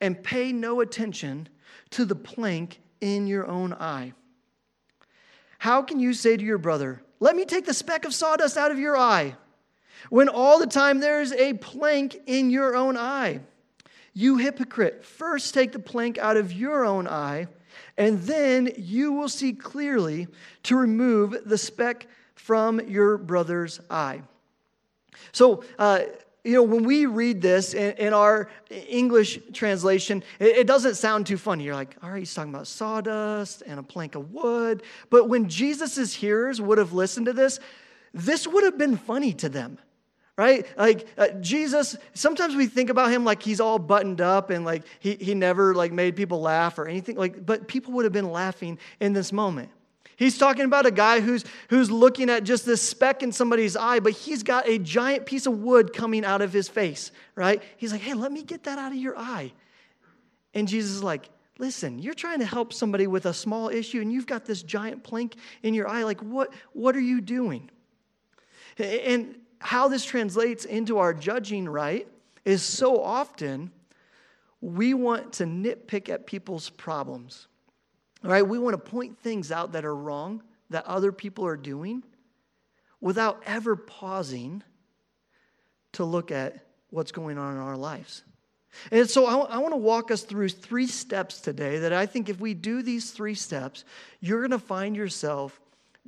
and 0.00 0.22
pay 0.22 0.52
no 0.52 0.80
attention 0.80 1.48
to 1.90 2.04
the 2.04 2.14
plank 2.14 2.80
in 3.00 3.26
your 3.26 3.46
own 3.46 3.72
eye? 3.72 4.12
How 5.62 5.80
can 5.80 6.00
you 6.00 6.12
say 6.12 6.36
to 6.36 6.42
your 6.42 6.58
brother, 6.58 7.04
Let 7.20 7.36
me 7.36 7.44
take 7.44 7.66
the 7.66 7.72
speck 7.72 8.04
of 8.04 8.12
sawdust 8.12 8.56
out 8.56 8.72
of 8.72 8.80
your 8.80 8.96
eye, 8.96 9.36
when 10.10 10.28
all 10.28 10.58
the 10.58 10.66
time 10.66 10.98
there 10.98 11.22
is 11.22 11.32
a 11.32 11.52
plank 11.52 12.16
in 12.26 12.50
your 12.50 12.74
own 12.74 12.96
eye? 12.96 13.38
You 14.12 14.38
hypocrite, 14.38 15.04
first 15.04 15.54
take 15.54 15.70
the 15.70 15.78
plank 15.78 16.18
out 16.18 16.36
of 16.36 16.52
your 16.52 16.84
own 16.84 17.06
eye, 17.06 17.46
and 17.96 18.20
then 18.22 18.72
you 18.76 19.12
will 19.12 19.28
see 19.28 19.52
clearly 19.52 20.26
to 20.64 20.76
remove 20.76 21.36
the 21.46 21.58
speck 21.58 22.08
from 22.34 22.80
your 22.80 23.16
brother's 23.16 23.78
eye. 23.88 24.22
So, 25.30 25.62
uh, 25.78 26.00
you 26.44 26.54
know, 26.54 26.62
when 26.62 26.82
we 26.84 27.06
read 27.06 27.40
this 27.40 27.72
in, 27.72 27.92
in 27.92 28.12
our 28.12 28.48
English 28.70 29.38
translation, 29.52 30.24
it, 30.40 30.58
it, 30.58 30.66
doesn't 30.66 30.96
sound 30.96 31.26
too 31.26 31.36
funny. 31.36 31.64
You're 31.64 31.76
like, 31.76 31.96
all 32.02 32.10
right, 32.10 32.18
he's 32.18 32.34
talking 32.34 32.52
about 32.52 32.66
sawdust 32.66 33.62
and 33.64 33.78
a 33.78 33.82
plank 33.82 34.16
of 34.16 34.32
wood. 34.32 34.82
But 35.08 35.28
when 35.28 35.48
Jesus' 35.48 36.12
hearers 36.12 36.60
would 36.60 36.78
have 36.78 36.92
listened 36.92 37.26
to 37.26 37.32
this, 37.32 37.60
this 38.12 38.46
would 38.46 38.64
have 38.64 38.76
been 38.76 38.96
funny 38.96 39.32
to 39.34 39.48
them 39.48 39.78
right 40.38 40.66
like 40.78 41.06
uh, 41.18 41.28
jesus 41.40 41.94
sometimes 42.14 42.56
we 42.56 42.66
think 42.66 42.88
about 42.88 43.10
him 43.10 43.22
like 43.22 43.42
he's 43.42 43.60
all 43.60 43.78
buttoned 43.78 44.20
up 44.20 44.48
and 44.48 44.64
like 44.64 44.82
he, 44.98 45.14
he 45.16 45.34
never 45.34 45.74
like 45.74 45.92
made 45.92 46.16
people 46.16 46.40
laugh 46.40 46.78
or 46.78 46.88
anything 46.88 47.16
like 47.16 47.44
but 47.44 47.68
people 47.68 47.92
would 47.92 48.04
have 48.04 48.14
been 48.14 48.30
laughing 48.30 48.78
in 48.98 49.12
this 49.12 49.30
moment 49.30 49.68
he's 50.16 50.38
talking 50.38 50.64
about 50.64 50.86
a 50.86 50.90
guy 50.90 51.20
who's 51.20 51.44
who's 51.68 51.90
looking 51.90 52.30
at 52.30 52.44
just 52.44 52.64
this 52.66 52.80
speck 52.80 53.22
in 53.22 53.32
somebody's 53.32 53.76
eye 53.76 54.00
but 54.00 54.12
he's 54.12 54.42
got 54.42 54.68
a 54.68 54.78
giant 54.78 55.26
piece 55.26 55.46
of 55.46 55.58
wood 55.58 55.92
coming 55.92 56.24
out 56.24 56.42
of 56.42 56.52
his 56.52 56.68
face 56.68 57.10
right? 57.34 57.62
He's 57.76 57.92
like 57.92 58.00
hey 58.00 58.14
let 58.14 58.32
me 58.32 58.42
get 58.42 58.64
that 58.64 58.78
out 58.78 58.92
of 58.92 58.98
your 58.98 59.16
eye. 59.16 59.52
And 60.54 60.68
jesus 60.68 60.92
is 60.92 61.02
like 61.02 61.28
listen 61.58 61.98
you're 61.98 62.14
trying 62.14 62.38
to 62.40 62.46
help 62.46 62.72
somebody 62.72 63.06
with 63.06 63.26
a 63.26 63.34
small 63.34 63.68
issue 63.68 64.00
and 64.00 64.12
you've 64.12 64.26
got 64.26 64.44
this 64.44 64.62
giant 64.62 65.02
plank 65.02 65.36
in 65.62 65.74
your 65.74 65.88
eye. 65.88 66.02
Like 66.04 66.20
what 66.20 66.52
what 66.72 66.96
are 66.96 67.00
you 67.00 67.20
doing? 67.20 67.70
And 68.78 69.36
how 69.58 69.88
this 69.88 70.04
translates 70.04 70.64
into 70.64 70.98
our 70.98 71.14
judging 71.14 71.68
right 71.68 72.08
is 72.44 72.62
so 72.62 73.00
often 73.00 73.70
we 74.60 74.94
want 74.94 75.34
to 75.34 75.44
nitpick 75.44 76.08
at 76.08 76.26
people's 76.26 76.70
problems. 76.70 77.48
Right, 78.22 78.46
we 78.46 78.58
want 78.58 78.74
to 78.74 78.90
point 78.90 79.18
things 79.18 79.50
out 79.50 79.72
that 79.72 79.84
are 79.84 79.94
wrong 79.94 80.42
that 80.70 80.86
other 80.86 81.12
people 81.12 81.44
are 81.46 81.56
doing 81.56 82.02
without 83.00 83.42
ever 83.46 83.76
pausing 83.76 84.62
to 85.92 86.04
look 86.04 86.30
at 86.30 86.64
what's 86.90 87.12
going 87.12 87.36
on 87.38 87.54
in 87.54 87.60
our 87.60 87.76
lives. 87.76 88.22
And 88.90 89.08
so 89.08 89.26
I, 89.26 89.58
want 89.58 89.72
to 89.72 89.78
walk 89.78 90.10
us 90.10 90.22
through 90.22 90.48
three 90.48 90.86
steps 90.86 91.40
today 91.40 91.80
that 91.80 91.92
I 91.92 92.06
think 92.06 92.28
if 92.28 92.40
we 92.40 92.54
do 92.54 92.82
these 92.82 93.10
three 93.10 93.34
steps, 93.34 93.84
you're 94.20 94.40
going 94.40 94.50
to 94.50 94.58
find 94.58 94.96
yourself 94.96 95.60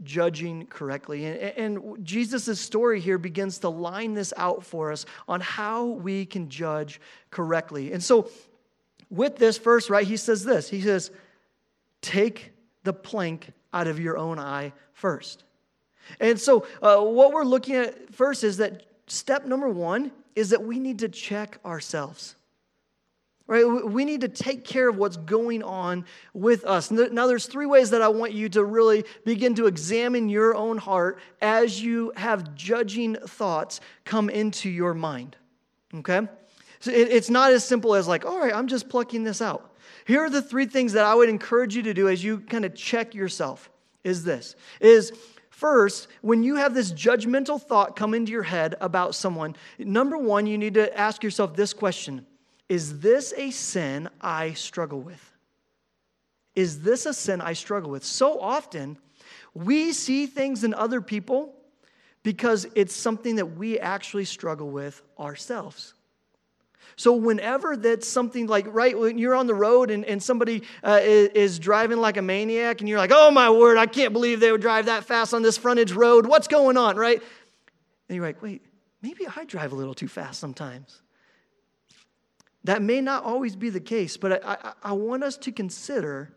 judging 0.02 0.66
correctly. 0.66 1.26
And, 1.26 1.38
and 1.38 2.04
Jesus' 2.04 2.58
story 2.58 3.00
here 3.00 3.18
begins 3.18 3.58
to 3.60 3.68
line 3.68 4.14
this 4.14 4.32
out 4.36 4.64
for 4.64 4.92
us 4.92 5.04
on 5.28 5.40
how 5.40 5.84
we 5.84 6.24
can 6.24 6.48
judge 6.48 7.00
correctly. 7.30 7.92
And 7.92 8.02
so, 8.02 8.30
with 9.10 9.36
this 9.36 9.58
first, 9.58 9.90
right, 9.90 10.06
he 10.06 10.16
says 10.16 10.44
this 10.44 10.68
He 10.68 10.80
says, 10.80 11.10
Take 12.04 12.52
the 12.82 12.92
plank 12.92 13.50
out 13.72 13.86
of 13.86 13.98
your 13.98 14.18
own 14.18 14.38
eye 14.38 14.74
first. 14.92 15.42
And 16.20 16.38
so, 16.38 16.66
uh, 16.82 17.00
what 17.00 17.32
we're 17.32 17.44
looking 17.44 17.76
at 17.76 18.14
first 18.14 18.44
is 18.44 18.58
that 18.58 18.84
step 19.06 19.46
number 19.46 19.70
one 19.70 20.12
is 20.36 20.50
that 20.50 20.62
we 20.62 20.78
need 20.78 20.98
to 20.98 21.08
check 21.08 21.58
ourselves. 21.64 22.36
Right? 23.46 23.64
We 23.64 24.04
need 24.04 24.20
to 24.20 24.28
take 24.28 24.64
care 24.64 24.86
of 24.86 24.98
what's 24.98 25.16
going 25.16 25.62
on 25.62 26.04
with 26.34 26.64
us. 26.64 26.90
Now, 26.90 27.26
there's 27.26 27.46
three 27.46 27.66
ways 27.66 27.88
that 27.90 28.02
I 28.02 28.08
want 28.08 28.32
you 28.32 28.50
to 28.50 28.64
really 28.64 29.04
begin 29.24 29.54
to 29.54 29.66
examine 29.66 30.28
your 30.28 30.54
own 30.54 30.76
heart 30.76 31.18
as 31.40 31.82
you 31.82 32.12
have 32.16 32.54
judging 32.54 33.14
thoughts 33.16 33.80
come 34.04 34.28
into 34.28 34.68
your 34.68 34.92
mind. 34.92 35.36
Okay? 35.94 36.28
So 36.80 36.90
it's 36.90 37.30
not 37.30 37.50
as 37.50 37.64
simple 37.64 37.94
as, 37.94 38.06
like, 38.06 38.26
all 38.26 38.40
right, 38.40 38.54
I'm 38.54 38.66
just 38.66 38.90
plucking 38.90 39.24
this 39.24 39.40
out. 39.40 39.73
Here 40.06 40.20
are 40.20 40.30
the 40.30 40.42
three 40.42 40.66
things 40.66 40.92
that 40.92 41.04
I 41.04 41.14
would 41.14 41.28
encourage 41.28 41.74
you 41.76 41.82
to 41.82 41.94
do 41.94 42.08
as 42.08 42.22
you 42.22 42.40
kind 42.40 42.64
of 42.64 42.74
check 42.74 43.14
yourself 43.14 43.70
is 44.02 44.24
this 44.24 44.56
is 44.80 45.12
First, 45.54 46.08
when 46.20 46.42
you 46.42 46.56
have 46.56 46.74
this 46.74 46.90
judgmental 46.90 47.62
thought 47.62 47.94
come 47.94 48.12
into 48.12 48.32
your 48.32 48.42
head 48.42 48.74
about 48.80 49.14
someone, 49.14 49.54
number 49.78 50.18
one, 50.18 50.46
you 50.46 50.58
need 50.58 50.74
to 50.74 50.98
ask 50.98 51.22
yourself 51.22 51.54
this 51.54 51.72
question 51.72 52.26
is 52.68 52.98
this 52.98 53.32
a 53.36 53.52
sin 53.52 54.08
I 54.20 54.54
struggle 54.54 55.00
with? 55.00 55.32
Is 56.56 56.82
this 56.82 57.06
a 57.06 57.14
sin 57.14 57.40
I 57.40 57.52
struggle 57.52 57.90
with? 57.90 58.04
So 58.04 58.40
often, 58.40 58.98
we 59.54 59.92
see 59.92 60.26
things 60.26 60.64
in 60.64 60.74
other 60.74 61.00
people 61.00 61.54
because 62.24 62.66
it's 62.74 62.94
something 62.94 63.36
that 63.36 63.56
we 63.56 63.78
actually 63.78 64.24
struggle 64.24 64.70
with 64.70 65.02
ourselves. 65.20 65.94
So, 66.96 67.12
whenever 67.12 67.76
that's 67.76 68.08
something 68.08 68.46
like, 68.46 68.66
right, 68.68 68.98
when 68.98 69.18
you're 69.18 69.34
on 69.34 69.46
the 69.46 69.54
road 69.54 69.90
and, 69.90 70.04
and 70.04 70.22
somebody 70.22 70.62
uh, 70.82 71.00
is, 71.02 71.28
is, 71.30 71.58
driving 71.58 71.98
like 71.98 72.16
a 72.16 72.22
maniac 72.22 72.80
and 72.80 72.88
you're 72.88 72.98
like, 72.98 73.12
oh 73.12 73.30
my 73.30 73.50
word, 73.50 73.76
I 73.76 73.86
can't 73.86 74.12
believe 74.12 74.40
they 74.40 74.52
would 74.52 74.60
drive 74.60 74.86
that 74.86 75.04
fast 75.04 75.34
on 75.34 75.42
this 75.42 75.56
frontage 75.56 75.92
road. 75.92 76.26
What's 76.26 76.48
going 76.48 76.76
on, 76.76 76.96
right? 76.96 77.22
And 78.08 78.16
you're 78.16 78.24
like, 78.24 78.42
wait, 78.42 78.62
maybe 79.02 79.26
I 79.34 79.44
drive 79.44 79.72
a 79.72 79.74
little 79.74 79.94
too 79.94 80.08
fast 80.08 80.40
sometimes. 80.40 81.02
That 82.64 82.80
may 82.80 83.00
not 83.00 83.24
always 83.24 83.56
be 83.56 83.70
the 83.70 83.80
case, 83.80 84.16
but 84.16 84.44
I, 84.44 84.54
I, 84.54 84.72
I, 84.82 84.92
want 84.92 85.22
us 85.22 85.36
to 85.38 85.52
consider 85.52 86.34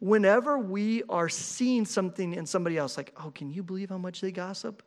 whenever 0.00 0.58
we 0.58 1.02
are 1.08 1.28
seeing 1.28 1.86
something 1.86 2.34
in 2.34 2.44
somebody 2.44 2.76
else, 2.76 2.96
like, 2.96 3.12
oh, 3.22 3.30
can 3.30 3.50
you 3.50 3.62
believe 3.62 3.88
how 3.88 3.98
much 3.98 4.20
they 4.20 4.32
gossip? 4.32 4.82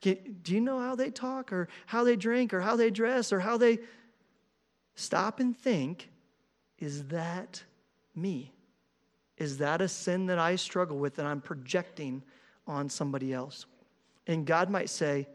Can, 0.00 0.16
do 0.42 0.54
you 0.54 0.60
know 0.60 0.78
how 0.78 0.94
they 0.94 1.10
talk 1.10 1.52
or 1.52 1.68
how 1.86 2.04
they 2.04 2.16
drink 2.16 2.54
or 2.54 2.60
how 2.60 2.76
they 2.76 2.90
dress 2.90 3.32
or 3.32 3.40
how 3.40 3.58
they. 3.58 3.80
Stop 4.94 5.40
and 5.40 5.56
think 5.56 6.08
is 6.78 7.04
that 7.08 7.62
me? 8.14 8.52
Is 9.36 9.58
that 9.58 9.80
a 9.80 9.88
sin 9.88 10.26
that 10.26 10.38
I 10.38 10.56
struggle 10.56 10.98
with 10.98 11.16
that 11.16 11.26
I'm 11.26 11.40
projecting 11.40 12.22
on 12.66 12.88
somebody 12.88 13.32
else? 13.32 13.66
And 14.26 14.46
God 14.46 14.70
might 14.70 14.90
say, 14.90 15.28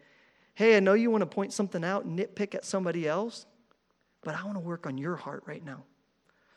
hey, 0.53 0.77
I 0.77 0.79
know 0.79 0.93
you 0.93 1.11
want 1.11 1.21
to 1.21 1.27
point 1.27 1.53
something 1.53 1.83
out, 1.83 2.07
nitpick 2.07 2.55
at 2.55 2.65
somebody 2.65 3.07
else 3.07 3.45
but 4.25 4.35
I 4.35 4.43
want 4.43 4.55
to 4.55 4.59
work 4.59 4.85
on 4.85 4.97
your 4.97 5.15
heart 5.15 5.43
right 5.45 5.63
now. 5.63 5.83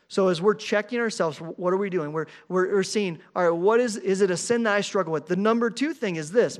So 0.09 0.27
as 0.27 0.41
we're 0.41 0.55
checking 0.55 0.99
ourselves, 0.99 1.37
what 1.37 1.71
are 1.71 1.77
we 1.77 1.91
doing? 1.91 2.11
We're, 2.11 2.25
we're, 2.49 2.73
we're 2.73 2.83
seeing, 2.83 3.19
all 3.35 3.43
right, 3.43 3.57
what 3.57 3.79
is, 3.79 3.95
is 3.95 4.21
it 4.21 4.31
a 4.31 4.37
sin 4.37 4.63
that 4.63 4.73
I 4.73 4.81
struggle 4.81 5.13
with? 5.13 5.27
The 5.27 5.35
number 5.35 5.69
two 5.69 5.93
thing 5.93 6.15
is 6.15 6.31
this. 6.31 6.59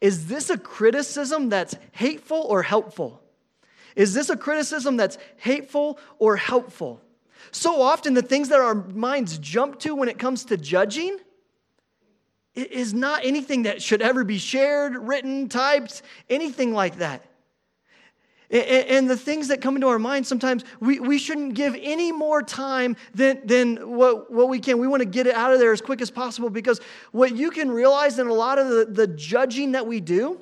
Is 0.00 0.26
this 0.26 0.50
a 0.50 0.58
criticism 0.58 1.48
that's 1.48 1.76
hateful 1.92 2.38
or 2.38 2.64
helpful? 2.64 3.22
Is 3.98 4.14
this 4.14 4.30
a 4.30 4.36
criticism 4.36 4.96
that's 4.96 5.18
hateful 5.38 5.98
or 6.20 6.36
helpful? 6.36 7.00
So 7.50 7.82
often, 7.82 8.14
the 8.14 8.22
things 8.22 8.48
that 8.50 8.60
our 8.60 8.74
minds 8.74 9.38
jump 9.38 9.80
to 9.80 9.94
when 9.94 10.08
it 10.08 10.20
comes 10.20 10.44
to 10.46 10.56
judging 10.56 11.18
is 12.54 12.94
not 12.94 13.24
anything 13.24 13.64
that 13.64 13.82
should 13.82 14.00
ever 14.00 14.22
be 14.22 14.38
shared, 14.38 14.96
written, 14.96 15.48
typed, 15.48 16.02
anything 16.30 16.72
like 16.72 16.98
that. 16.98 17.24
And 18.50 19.10
the 19.10 19.16
things 19.16 19.48
that 19.48 19.60
come 19.60 19.74
into 19.74 19.88
our 19.88 19.98
mind, 19.98 20.26
sometimes 20.28 20.64
we, 20.78 21.00
we 21.00 21.18
shouldn't 21.18 21.54
give 21.54 21.76
any 21.80 22.12
more 22.12 22.40
time 22.40 22.96
than, 23.14 23.44
than 23.44 23.96
what, 23.96 24.32
what 24.32 24.48
we 24.48 24.60
can. 24.60 24.78
We 24.78 24.86
want 24.86 25.02
to 25.02 25.08
get 25.08 25.26
it 25.26 25.34
out 25.34 25.52
of 25.52 25.58
there 25.58 25.72
as 25.72 25.80
quick 25.80 26.00
as 26.00 26.10
possible 26.10 26.50
because 26.50 26.80
what 27.10 27.36
you 27.36 27.50
can 27.50 27.68
realize 27.68 28.18
in 28.18 28.28
a 28.28 28.32
lot 28.32 28.58
of 28.58 28.68
the, 28.68 28.86
the 28.86 29.08
judging 29.08 29.72
that 29.72 29.86
we 29.86 30.00
do 30.00 30.40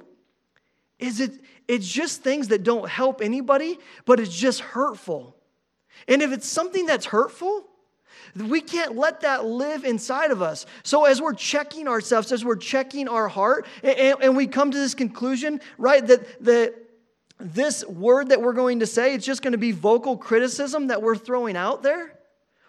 is 0.99 1.21
it, 1.21 1.41
it's 1.69 1.87
just 1.87 2.23
things 2.23 2.49
that 2.49 2.63
don't 2.63 2.89
help 2.89 3.21
anybody, 3.21 3.79
but 4.05 4.21
it's 4.21 4.37
just 4.37 4.61
hurtful. 4.61 5.37
And 6.09 6.23
if 6.23 6.33
it's 6.33 6.47
something 6.47 6.87
that's 6.87 7.07
hurtful, 7.07 7.67
we 8.35 8.61
can't 8.61 8.97
let 8.97 9.23
that 9.23 9.45
live 9.45 9.85
inside 9.85 10.31
of 10.31 10.43
us. 10.43 10.67
So, 10.83 11.05
as 11.05 11.23
we're 11.23 11.35
checking 11.35 11.89
ourselves, 11.89 12.33
as 12.33 12.45
we're 12.45 12.57
checking 12.57 13.09
our 13.09 13.29
heart, 13.29 13.67
and, 13.83 14.17
and 14.21 14.37
we 14.37 14.47
come 14.47 14.71
to 14.71 14.79
this 14.79 14.95
conclusion, 14.95 15.61
right, 15.79 16.07
that, 16.07 16.45
that 16.45 16.75
this 17.39 17.85
word 17.87 18.31
that 18.31 18.41
we're 18.41 18.53
going 18.53 18.81
to 18.81 18.87
say, 18.87 19.15
it's 19.15 19.25
just 19.25 19.43
going 19.43 19.53
to 19.53 19.59
be 19.59 19.73
vocal 19.73 20.17
criticism 20.17 20.89
that 20.89 21.03
we're 21.03 21.17
throwing 21.17 21.57
out 21.57 21.83
there 21.83 22.19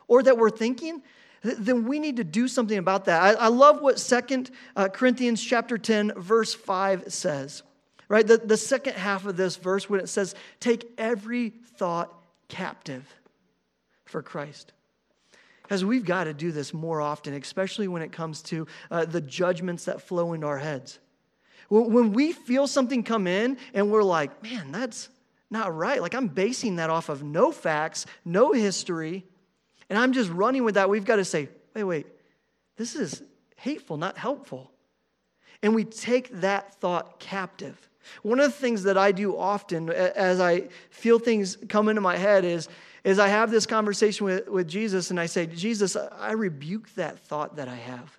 or 0.08 0.24
that 0.24 0.38
we're 0.38 0.50
thinking, 0.50 1.02
then 1.42 1.86
we 1.86 2.00
need 2.00 2.18
to 2.18 2.24
do 2.24 2.48
something 2.48 2.78
about 2.78 3.06
that. 3.06 3.22
I, 3.22 3.46
I 3.46 3.48
love 3.48 3.82
what 3.82 4.00
Second 4.00 4.52
uh, 4.76 4.88
Corinthians 4.90 5.42
chapter 5.42 5.78
10, 5.78 6.14
verse 6.18 6.54
5 6.54 7.12
says. 7.14 7.64
Right? 8.10 8.26
The, 8.26 8.38
the 8.38 8.58
second 8.58 8.94
half 8.94 9.26
of 9.26 9.36
this 9.36 9.58
verse 9.58 9.90
when 9.90 10.00
it 10.00 10.08
says, 10.08 10.34
take 10.60 10.90
every 10.98 11.50
thought 11.50 12.14
captive 12.48 13.06
for 14.06 14.22
Christ. 14.22 14.72
Because 15.62 15.84
we've 15.84 16.06
got 16.06 16.24
to 16.24 16.34
do 16.34 16.54
this 16.54 16.74
more 16.74 17.02
often, 17.02 17.34
especially 17.34 17.90
when 17.90 18.02
it 18.02 18.14
comes 18.14 18.42
to 18.44 18.68
uh, 18.90 19.04
the 19.04 19.20
judgments 19.20 19.86
that 19.86 20.02
flow 20.02 20.32
into 20.32 20.48
our 20.48 20.58
heads. 20.58 21.00
When 21.70 22.14
we 22.14 22.32
feel 22.32 22.68
something 22.68 23.04
come 23.04 23.28
in 23.28 23.58
and 23.74 23.92
we're 23.92 24.04
like, 24.04 24.42
man, 24.42 24.72
that's 24.72 25.10
not 25.50 25.76
right. 25.76 26.02
Like 26.02 26.16
I'm 26.16 26.30
basing 26.30 26.78
that 26.78 26.90
off 26.90 27.10
of 27.10 27.24
no 27.24 27.52
facts, 27.52 28.06
no 28.24 28.54
history, 28.54 29.26
and 29.90 30.00
I'm 30.00 30.14
just 30.14 30.30
running 30.30 30.64
with 30.64 30.76
that. 30.76 30.90
We've 30.90 31.04
got 31.04 31.18
to 31.18 31.26
say, 31.26 31.50
wait, 31.76 31.84
wait, 31.84 32.08
this 32.78 32.96
is 32.96 33.22
hateful, 33.58 33.98
not 33.98 34.18
helpful. 34.18 34.72
And 35.62 35.76
we 35.76 35.84
take 35.84 36.30
that 36.42 36.76
thought 36.76 37.20
captive. 37.20 37.90
One 38.24 38.40
of 38.40 38.46
the 38.46 38.58
things 38.58 38.84
that 38.84 38.98
I 38.98 39.12
do 39.12 39.38
often 39.38 39.90
as 39.90 40.40
I 40.40 40.70
feel 40.90 41.20
things 41.20 41.58
come 41.70 41.90
into 41.90 42.02
my 42.02 42.18
head 42.18 42.46
is, 42.46 42.70
is 43.04 43.20
I 43.20 43.28
have 43.28 43.52
this 43.52 43.66
conversation 43.66 44.26
with, 44.26 44.48
with 44.48 44.68
Jesus 44.68 45.12
and 45.12 45.20
I 45.20 45.28
say, 45.28 45.46
Jesus, 45.46 45.96
I 45.96 46.34
rebuke 46.34 46.94
that 46.96 47.20
thought 47.20 47.56
that 47.56 47.68
I 47.68 47.76
have. 47.76 48.18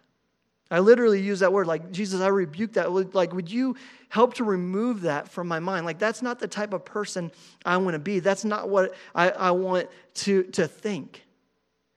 I 0.71 0.81
literally 0.81 1.21
use 1.21 1.41
that 1.41 1.53
word, 1.53 1.67
like, 1.67 1.91
Jesus, 1.93 2.21
I 2.21 2.29
rebuke 2.29 2.75
that. 2.75 2.93
Like, 3.15 3.33
would 3.33 3.51
you 3.51 3.77
help 4.11 4.35
to 4.35 4.45
remove 4.45 5.03
that 5.03 5.29
from 5.29 5.49
my 5.49 5.61
mind? 5.61 5.87
Like, 5.87 5.99
that's 5.99 6.21
not 6.21 6.39
the 6.39 6.49
type 6.49 6.75
of 6.75 6.85
person 6.85 7.33
I 7.65 7.79
want 7.79 7.95
to 7.95 7.99
be. 7.99 8.21
That's 8.21 8.45
not 8.45 8.69
what 8.69 8.95
I, 9.15 9.31
I 9.31 9.51
want 9.53 9.89
to, 10.15 10.43
to 10.45 10.69
think. 10.69 11.25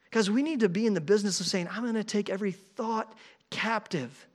Because 0.06 0.30
we 0.30 0.42
need 0.42 0.62
to 0.62 0.70
be 0.70 0.86
in 0.86 0.94
the 0.94 1.02
business 1.02 1.40
of 1.42 1.48
saying, 1.48 1.68
I'm 1.70 1.84
going 1.84 1.96
to 1.96 2.04
take 2.04 2.30
every 2.30 2.52
thought 2.52 3.14
captive. 3.50 4.28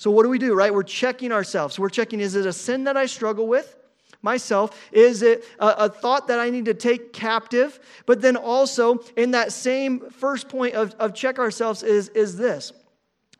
So, 0.00 0.10
what 0.10 0.22
do 0.22 0.30
we 0.30 0.38
do, 0.38 0.54
right? 0.54 0.72
We're 0.72 0.82
checking 0.82 1.30
ourselves. 1.30 1.78
We're 1.78 1.90
checking 1.90 2.20
is 2.20 2.34
it 2.34 2.46
a 2.46 2.54
sin 2.54 2.84
that 2.84 2.96
I 2.96 3.04
struggle 3.04 3.46
with? 3.46 3.76
myself? 4.22 4.78
Is 4.92 5.22
it 5.22 5.44
a, 5.58 5.84
a, 5.84 5.88
thought 5.88 6.28
that 6.28 6.38
I 6.38 6.50
need 6.50 6.66
to 6.66 6.74
take 6.74 7.14
captive? 7.14 7.80
But 8.04 8.20
then 8.20 8.36
also, 8.36 9.02
in 9.16 9.30
that 9.30 9.50
same 9.50 10.10
first 10.10 10.50
point 10.50 10.74
of, 10.74 10.94
of 10.98 11.14
check 11.14 11.38
ourselves, 11.38 11.82
is, 11.82 12.08
is 12.10 12.36
this 12.36 12.72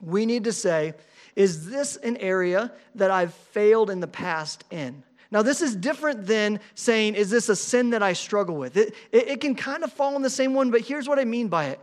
we 0.01 0.25
need 0.25 0.43
to 0.45 0.51
say, 0.51 0.93
is 1.35 1.69
this 1.69 1.97
an 1.97 2.17
area 2.17 2.71
that 2.95 3.11
I've 3.11 3.33
failed 3.33 3.91
in 3.91 3.99
the 3.99 4.07
past 4.07 4.63
in? 4.71 5.03
Now, 5.29 5.41
this 5.41 5.61
is 5.61 5.75
different 5.75 6.25
than 6.25 6.59
saying, 6.75 7.15
is 7.15 7.29
this 7.29 7.49
a 7.49 7.55
sin 7.55 7.91
that 7.91 8.03
I 8.03 8.13
struggle 8.13 8.55
with? 8.55 8.77
It, 8.77 8.93
it, 9.11 9.27
it 9.29 9.41
can 9.41 9.55
kind 9.55 9.83
of 9.83 9.93
fall 9.93 10.15
in 10.15 10.21
the 10.21 10.29
same 10.29 10.53
one, 10.53 10.69
but 10.71 10.81
here's 10.81 11.07
what 11.07 11.19
I 11.19 11.25
mean 11.25 11.47
by 11.47 11.65
it. 11.65 11.79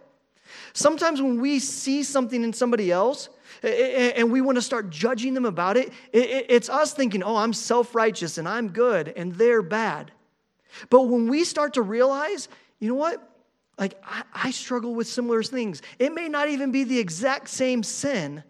Sometimes 0.73 1.21
when 1.23 1.41
we 1.41 1.59
see 1.59 2.03
something 2.03 2.43
in 2.43 2.53
somebody 2.53 2.91
else, 2.91 3.29
and 3.63 4.31
we 4.31 4.41
want 4.41 4.57
to 4.57 4.63
start 4.63 4.91
judging 4.91 5.35
them 5.35 5.45
about 5.45 5.77
it, 5.77 5.93
it's 6.13 6.69
us 6.69 6.93
thinking, 6.93 7.23
oh, 7.23 7.37
I'm 7.37 7.53
self 7.53 7.95
righteous 7.95 8.39
and 8.39 8.49
I'm 8.49 8.69
good 8.69 9.09
and 9.17 9.35
they're 9.35 9.63
bad. 9.63 10.13
But 10.91 11.03
when 11.03 11.29
we 11.29 11.45
start 11.45 11.75
to 11.75 11.83
realize, 11.83 12.49
you 12.79 12.89
know 12.89 12.95
what? 12.95 13.25
Like, 13.79 13.95
I, 14.05 14.23
I 14.35 14.51
struggle 14.51 14.95
with 14.95 15.07
similar 15.07 15.43
things. 15.43 15.83
It 15.99 16.13
may 16.13 16.29
not 16.29 16.49
even 16.49 16.73
be 16.73 16.85
the 16.85 16.99
exact 16.99 17.49
same 17.49 17.83
sin, 17.83 18.43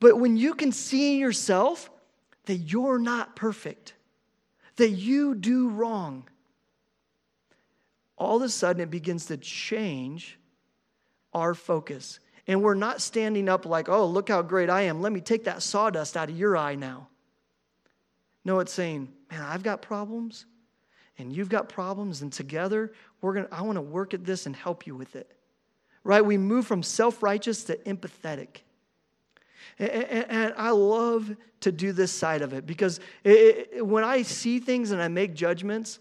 but 0.00 0.18
when 0.18 0.36
you 0.36 0.54
can 0.54 0.70
see 0.70 1.14
in 1.14 1.20
yourself 1.20 1.90
that 2.46 2.56
you're 2.56 2.98
not 2.98 3.36
perfect, 3.36 3.94
that 4.76 4.90
you 4.90 5.34
do 5.34 5.68
wrong, 5.68 6.28
all 8.16 8.36
of 8.36 8.42
a 8.42 8.48
sudden 8.48 8.82
it 8.82 8.90
begins 8.90 9.26
to 9.26 9.36
change 9.36 10.38
our 11.32 11.54
focus. 11.54 12.20
And 12.46 12.62
we're 12.62 12.74
not 12.74 13.00
standing 13.00 13.48
up 13.48 13.64
like, 13.64 13.88
oh, 13.88 14.06
look 14.06 14.28
how 14.28 14.42
great 14.42 14.68
I 14.68 14.82
am. 14.82 15.00
Let 15.00 15.12
me 15.12 15.20
take 15.20 15.44
that 15.44 15.62
sawdust 15.62 16.16
out 16.16 16.28
of 16.28 16.38
your 16.38 16.56
eye 16.56 16.74
now. 16.74 17.08
No, 18.44 18.60
it's 18.60 18.72
saying, 18.72 19.08
man, 19.30 19.42
I've 19.42 19.62
got 19.62 19.80
problems 19.80 20.44
and 21.18 21.32
you've 21.32 21.48
got 21.48 21.68
problems, 21.68 22.22
and 22.22 22.32
together 22.32 22.92
we're 23.20 23.34
gonna, 23.34 23.48
I 23.52 23.62
want 23.62 23.76
to 23.76 23.82
work 23.82 24.14
at 24.14 24.24
this 24.24 24.46
and 24.46 24.56
help 24.56 24.86
you 24.86 24.96
with 24.96 25.14
it. 25.14 25.30
Right? 26.02 26.24
We 26.24 26.36
move 26.36 26.66
from 26.66 26.82
self 26.82 27.22
righteous 27.22 27.64
to 27.64 27.76
empathetic. 27.76 28.62
And, 29.78 29.90
and, 29.90 30.26
and, 30.28 30.54
I 30.56 30.70
love 30.70 31.34
to 31.60 31.72
do 31.72 31.92
this 31.92 32.12
side 32.12 32.42
of 32.42 32.52
it 32.52 32.66
because 32.66 33.00
it, 33.22 33.70
it, 33.72 33.86
when 33.86 34.04
I 34.04 34.22
see 34.22 34.58
things 34.58 34.90
and 34.90 35.00
I 35.00 35.08
make 35.08 35.34
judgments, 35.34 35.98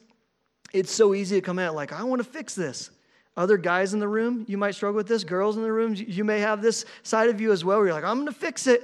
it's 0.74 0.92
so 0.92 1.14
easy 1.14 1.38
to 1.38 1.42
come 1.42 1.60
out 1.60 1.74
like, 1.74 1.94
I 1.94 2.04
want 2.04 2.22
to 2.22 2.28
fix 2.28 2.56
this. 2.56 2.90
Other 3.36 3.58
guys 3.58 3.94
in 3.94 4.00
the 4.00 4.08
room, 4.08 4.46
you 4.48 4.58
might 4.58 4.76
struggle 4.76 4.98
with 4.98 5.08
this. 5.08 5.24
Girls 5.24 5.58
in 5.58 5.64
the 5.64 5.72
room, 5.72 5.96
you 5.96 6.24
may 6.24 6.40
have 6.40 6.62
this 6.62 6.86
side 7.02 7.30
of 7.30 7.42
you 7.42 7.52
as 7.52 7.66
well 7.66 7.80
where 7.80 7.88
you're 7.88 7.96
like, 7.96 8.04
I'm 8.04 8.18
going 8.18 8.28
to 8.28 8.40
fix 8.40 8.68
it. 8.68 8.84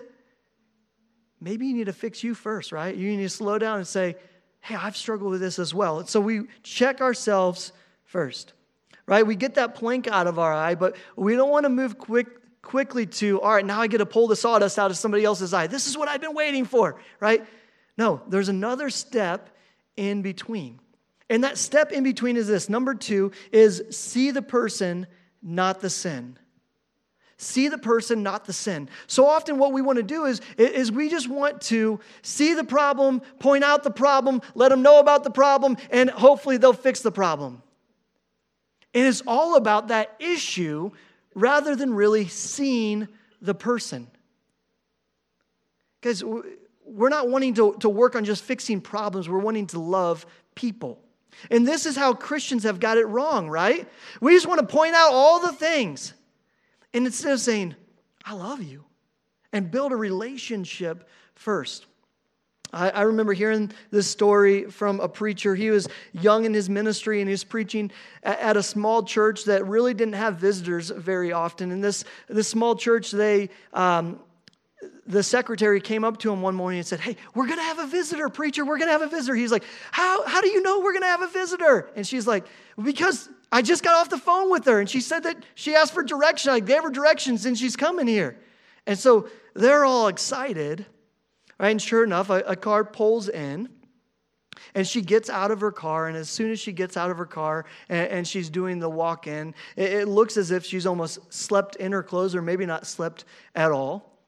Maybe 1.40 1.68
you 1.68 1.76
need 1.76 1.86
to 1.86 1.94
fix 1.94 2.24
you 2.24 2.34
first, 2.34 2.72
right? 2.72 2.96
You 2.96 3.16
need 3.16 3.24
to 3.24 3.30
slow 3.30 3.60
down 3.60 3.78
and 3.78 3.88
say, 3.88 4.16
hey, 4.62 4.76
I've 4.76 4.98
struggled 4.98 5.32
with 5.32 5.40
this 5.40 5.60
as 5.60 5.74
well. 5.74 6.06
So 6.06 6.20
we 6.20 6.48
check 6.64 7.00
ourselves 7.00 7.72
first, 8.06 8.54
right? 9.06 9.26
We 9.26 9.36
get 9.36 9.56
that 9.56 9.76
plank 9.76 10.08
out 10.08 10.28
of 10.28 10.40
our 10.40 10.54
eye, 10.54 10.76
but 10.76 10.96
we 11.16 11.36
don't 11.36 11.50
want 11.50 11.64
to 11.66 11.70
move 11.70 11.98
quick, 11.98 12.28
quickly 12.62 13.06
to, 13.06 13.40
all 13.42 13.54
right, 13.54 13.66
now 13.66 13.80
I 13.82 13.88
get 13.88 14.00
to 14.00 14.06
pull 14.06 14.28
the 14.28 14.36
sawdust 14.36 14.80
out 14.80 14.92
of 14.92 14.98
somebody 14.98 15.24
else's 15.24 15.54
eye. 15.54 15.68
This 15.68 15.88
is 15.88 15.98
what 15.98 16.10
I've 16.10 16.22
been 16.22 16.34
waiting 16.34 16.66
for, 16.66 17.00
right? 17.20 17.46
No, 17.98 18.22
there's 18.28 18.50
another 18.50 18.90
step 18.90 19.56
in 19.96 20.22
between. 20.22 20.80
And 21.30 21.44
that 21.44 21.58
step 21.58 21.92
in 21.92 22.04
between 22.04 22.38
is 22.38 22.48
this 22.48 22.70
number 22.70 22.96
two 22.96 23.32
is 23.52 23.84
see 23.92 24.32
the 24.32 24.42
person, 24.42 25.06
not 25.42 25.80
the 25.80 25.90
sin. 25.90 26.38
See 27.38 27.70
the 27.70 27.78
person, 27.78 28.22
not 28.22 28.46
the 28.46 28.52
sin. 28.52 28.90
So 29.08 29.26
often, 29.26 29.58
what 29.58 29.72
we 29.72 29.82
want 29.82 29.96
to 29.96 30.04
do 30.04 30.26
is, 30.26 30.42
is 30.58 30.92
we 30.92 31.10
just 31.10 31.30
want 31.30 31.62
to 31.62 32.02
see 32.22 32.54
the 32.54 32.66
problem, 32.66 33.22
point 33.40 33.64
out 33.64 33.84
the 33.84 33.92
problem, 33.92 34.42
let 34.56 34.70
them 34.70 34.82
know 34.82 35.00
about 35.00 35.24
the 35.24 35.30
problem, 35.30 35.78
and 35.90 36.10
hopefully 36.10 36.58
they'll 36.58 36.74
fix 36.74 37.00
the 37.00 37.14
problem. 37.14 37.64
And 38.94 39.06
it's 39.06 39.22
all 39.26 39.56
about 39.56 39.88
that 39.88 40.16
issue 40.20 40.92
rather 41.34 41.78
than 41.78 41.94
really 41.94 42.28
seeing 42.28 43.08
the 43.42 43.54
person. 43.54 44.08
Because 46.02 46.24
we're 46.86 47.10
not 47.10 47.30
wanting 47.30 47.54
to, 47.54 47.76
to 47.80 47.88
work 47.88 48.18
on 48.18 48.26
just 48.26 48.44
fixing 48.44 48.82
problems, 48.82 49.30
we're 49.30 49.40
wanting 49.40 49.68
to 49.68 49.80
love 49.80 50.26
people. 50.56 51.00
And 51.50 51.68
this 51.68 51.86
is 51.86 51.96
how 51.96 52.14
Christians 52.14 52.64
have 52.64 52.80
got 52.80 52.98
it 52.98 53.06
wrong, 53.06 53.50
right? 53.50 53.88
We 54.22 54.34
just 54.34 54.48
want 54.48 54.60
to 54.60 54.68
point 54.68 54.96
out 54.96 55.12
all 55.12 55.40
the 55.40 55.54
things. 55.54 56.14
And 56.94 57.06
instead 57.06 57.34
of 57.34 57.40
saying, 57.40 57.76
I 58.26 58.34
love 58.34 58.62
you, 58.62 58.86
and 59.54 59.72
build 59.72 59.92
a 59.92 59.96
relationship 59.96 61.08
first. 61.36 61.86
I, 62.72 62.90
I, 62.92 63.02
remember 63.02 63.34
hearing 63.34 63.72
this 63.90 64.08
story 64.08 64.66
from 64.66 65.00
a 65.00 65.10
preacher. 65.10 65.56
He 65.56 65.72
was 65.72 65.88
young 66.12 66.46
in 66.46 66.54
his 66.54 66.70
ministry 66.70 67.20
and 67.20 67.28
he 67.28 67.34
was 67.34 67.44
preaching 67.44 67.92
at, 68.22 68.40
at, 68.40 68.58
a 68.58 68.64
small 68.64 69.02
church 69.02 69.46
that 69.46 69.66
really 69.66 69.96
didn't 69.96 70.14
have 70.14 70.36
visitors 70.36 70.92
very 70.92 71.32
often. 71.32 71.72
And 71.72 71.84
this, 71.84 72.04
this 72.28 72.48
small 72.48 72.76
church, 72.76 73.10
they, 73.10 73.50
um, 73.74 74.20
the 75.08 75.24
secretary 75.24 75.82
came 75.82 76.04
up 76.04 76.18
to 76.18 76.32
him 76.32 76.42
one 76.42 76.56
morning 76.56 76.80
and 76.80 76.88
said, 76.88 77.00
Hey, 77.00 77.18
we're 77.34 77.48
going 77.48 77.58
to 77.58 77.64
have 77.64 77.80
a 77.80 77.88
visitor, 77.88 78.30
preacher. 78.30 78.64
We're 78.64 78.78
going 78.78 78.88
to 78.88 78.94
have 78.94 79.02
a 79.02 79.08
visitor. 79.08 79.36
He's 79.36 79.52
like, 79.52 79.64
how, 79.92 80.26
how 80.26 80.42
do 80.42 80.50
you 80.50 80.62
know 80.62 80.80
we're 80.80 80.94
going 80.94 81.04
to 81.04 81.08
have 81.08 81.22
a 81.22 81.28
visitor? 81.28 81.90
And 81.96 82.06
she's 82.06 82.28
like, 82.28 82.46
Because 82.82 83.30
I 83.52 83.62
just 83.62 83.84
got 83.84 83.96
off 83.96 84.10
the 84.10 84.18
phone 84.18 84.52
with 84.52 84.66
her 84.66 84.80
and 84.80 84.90
she 84.90 85.02
said 85.02 85.24
that 85.24 85.44
she 85.56 85.76
asked 85.76 85.94
for 85.94 86.04
direction. 86.04 86.52
I 86.52 86.60
gave 86.60 86.84
her 86.84 86.90
directions 86.90 87.46
and 87.46 87.58
she's 87.58 87.76
coming 87.76 88.08
here. 88.08 88.38
And 88.86 88.98
so 88.98 89.28
they're 89.54 89.86
all 89.86 90.08
excited. 90.08 90.86
Right? 91.60 91.70
And 91.70 91.82
sure 91.82 92.04
enough, 92.04 92.30
a, 92.30 92.40
a 92.40 92.56
car 92.56 92.84
pulls 92.86 93.28
in 93.28 93.70
and 94.76 94.88
she 94.88 95.02
gets 95.02 95.30
out 95.30 95.52
of 95.52 95.62
her 95.62 95.72
car, 95.72 96.08
and 96.08 96.18
as 96.18 96.30
soon 96.30 96.52
as 96.52 96.60
she 96.60 96.74
gets 96.74 96.98
out 96.98 97.10
of 97.10 97.18
her 97.18 97.26
car 97.26 97.66
and, 97.88 98.08
and 98.10 98.28
she's 98.28 98.50
doing 98.50 98.80
the 98.80 98.90
walk 98.90 99.26
in, 99.26 99.56
it, 99.78 99.94
it, 99.94 100.08
looks 100.08 100.36
as 100.36 100.52
if 100.52 100.66
she's 100.66 100.86
almost 100.86 101.20
slept 101.34 101.78
in 101.78 101.92
her 101.94 102.04
clothes 102.04 102.36
or 102.36 102.42
maybe 102.42 102.66
not 102.66 102.86
slept 102.86 103.26
at 103.56 103.72
all 103.72 104.19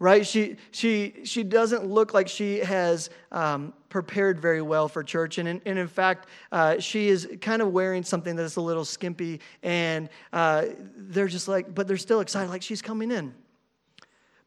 right? 0.00 0.26
She, 0.26 0.56
she, 0.72 1.14
she 1.24 1.44
doesn't 1.44 1.84
look 1.84 2.14
like 2.14 2.26
she 2.26 2.60
has 2.60 3.10
um, 3.30 3.74
prepared 3.90 4.40
very 4.40 4.62
well 4.62 4.88
for 4.88 5.04
church. 5.04 5.36
And 5.36 5.46
in, 5.46 5.62
and 5.66 5.78
in 5.78 5.86
fact, 5.86 6.26
uh, 6.50 6.80
she 6.80 7.08
is 7.08 7.28
kind 7.42 7.60
of 7.60 7.70
wearing 7.72 8.02
something 8.02 8.34
that's 8.34 8.56
a 8.56 8.62
little 8.62 8.86
skimpy. 8.86 9.40
And 9.62 10.08
uh, 10.32 10.66
they're 10.96 11.28
just 11.28 11.48
like, 11.48 11.74
but 11.74 11.86
they're 11.86 11.98
still 11.98 12.20
excited, 12.20 12.50
like 12.50 12.62
she's 12.62 12.80
coming 12.80 13.12
in. 13.12 13.34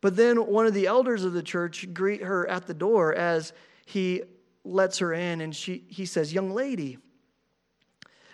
But 0.01 0.15
then 0.15 0.47
one 0.47 0.65
of 0.65 0.73
the 0.73 0.87
elders 0.87 1.23
of 1.23 1.33
the 1.33 1.43
church 1.43 1.87
greet 1.93 2.23
her 2.23 2.49
at 2.49 2.65
the 2.65 2.73
door 2.73 3.13
as 3.13 3.53
he 3.85 4.23
lets 4.65 4.97
her 4.97 5.13
in. 5.13 5.39
And 5.39 5.55
she, 5.55 5.83
he 5.87 6.07
says, 6.07 6.33
Young 6.33 6.49
lady, 6.49 6.97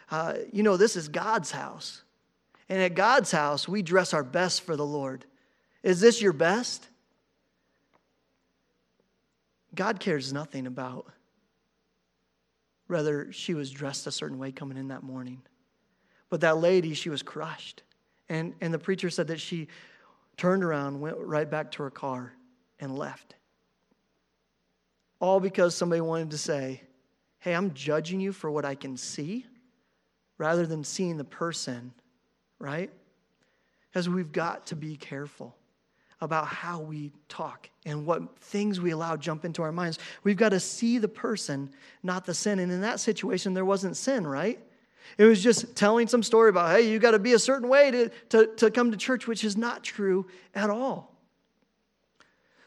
uh, 0.09 0.35
you 0.53 0.63
know, 0.63 0.77
this 0.77 0.95
is 0.95 1.09
God's 1.09 1.51
house. 1.51 2.01
And 2.69 2.81
at 2.81 2.95
God's 2.95 3.31
house, 3.31 3.67
we 3.67 3.81
dress 3.81 4.13
our 4.13 4.23
best 4.23 4.61
for 4.61 4.77
the 4.77 4.85
Lord. 4.85 5.25
Is 5.83 5.99
this 5.99 6.21
your 6.21 6.33
best? 6.33 6.87
God 9.75 9.99
cares 9.99 10.33
nothing 10.33 10.67
about 10.67 11.07
whether 12.87 13.31
she 13.31 13.53
was 13.53 13.69
dressed 13.69 14.07
a 14.07 14.11
certain 14.11 14.39
way 14.39 14.51
coming 14.51 14.77
in 14.77 14.87
that 14.87 15.03
morning. 15.03 15.41
But 16.29 16.41
that 16.41 16.57
lady, 16.57 16.93
she 16.93 17.09
was 17.09 17.21
crushed. 17.21 17.83
And, 18.29 18.53
and 18.61 18.73
the 18.73 18.79
preacher 18.79 19.09
said 19.09 19.27
that 19.27 19.39
she 19.39 19.67
turned 20.37 20.63
around, 20.63 20.99
went 20.99 21.17
right 21.17 21.49
back 21.49 21.71
to 21.73 21.83
her 21.83 21.89
car, 21.91 22.33
and 22.79 22.97
left. 22.97 23.35
All 25.19 25.39
because 25.39 25.75
somebody 25.75 26.01
wanted 26.01 26.31
to 26.31 26.37
say, 26.37 26.81
Hey, 27.39 27.53
I'm 27.53 27.73
judging 27.73 28.19
you 28.19 28.33
for 28.33 28.51
what 28.51 28.65
I 28.65 28.75
can 28.75 28.97
see 28.97 29.45
rather 30.37 30.65
than 30.65 30.83
seeing 30.83 31.17
the 31.17 31.23
person, 31.23 31.93
right? 32.59 32.89
Because 33.89 34.09
we've 34.09 34.31
got 34.31 34.67
to 34.67 34.75
be 34.75 34.97
careful 34.97 35.55
about 36.21 36.47
how 36.47 36.79
we 36.81 37.11
talk 37.27 37.69
and 37.85 38.05
what 38.05 38.37
things 38.39 38.79
we 38.79 38.91
allow 38.91 39.15
jump 39.15 39.45
into 39.45 39.61
our 39.61 39.71
minds. 39.71 39.99
We've 40.23 40.37
got 40.37 40.49
to 40.49 40.59
see 40.59 40.97
the 40.97 41.07
person, 41.07 41.69
not 42.03 42.25
the 42.25 42.33
sin. 42.33 42.59
And 42.59 42.71
in 42.71 42.81
that 42.81 42.99
situation, 42.99 43.53
there 43.53 43.65
wasn't 43.65 43.95
sin, 43.95 44.27
right? 44.27 44.59
It 45.17 45.25
was 45.25 45.41
just 45.41 45.75
telling 45.75 46.07
some 46.07 46.23
story 46.23 46.49
about, 46.49 46.75
hey, 46.75 46.89
you 46.89 46.99
got 46.99 47.11
to 47.11 47.19
be 47.19 47.33
a 47.33 47.39
certain 47.39 47.69
way 47.69 47.91
to, 47.91 48.09
to, 48.29 48.47
to 48.57 48.71
come 48.71 48.91
to 48.91 48.97
church, 48.97 49.27
which 49.27 49.43
is 49.43 49.57
not 49.57 49.83
true 49.83 50.27
at 50.53 50.69
all. 50.69 51.15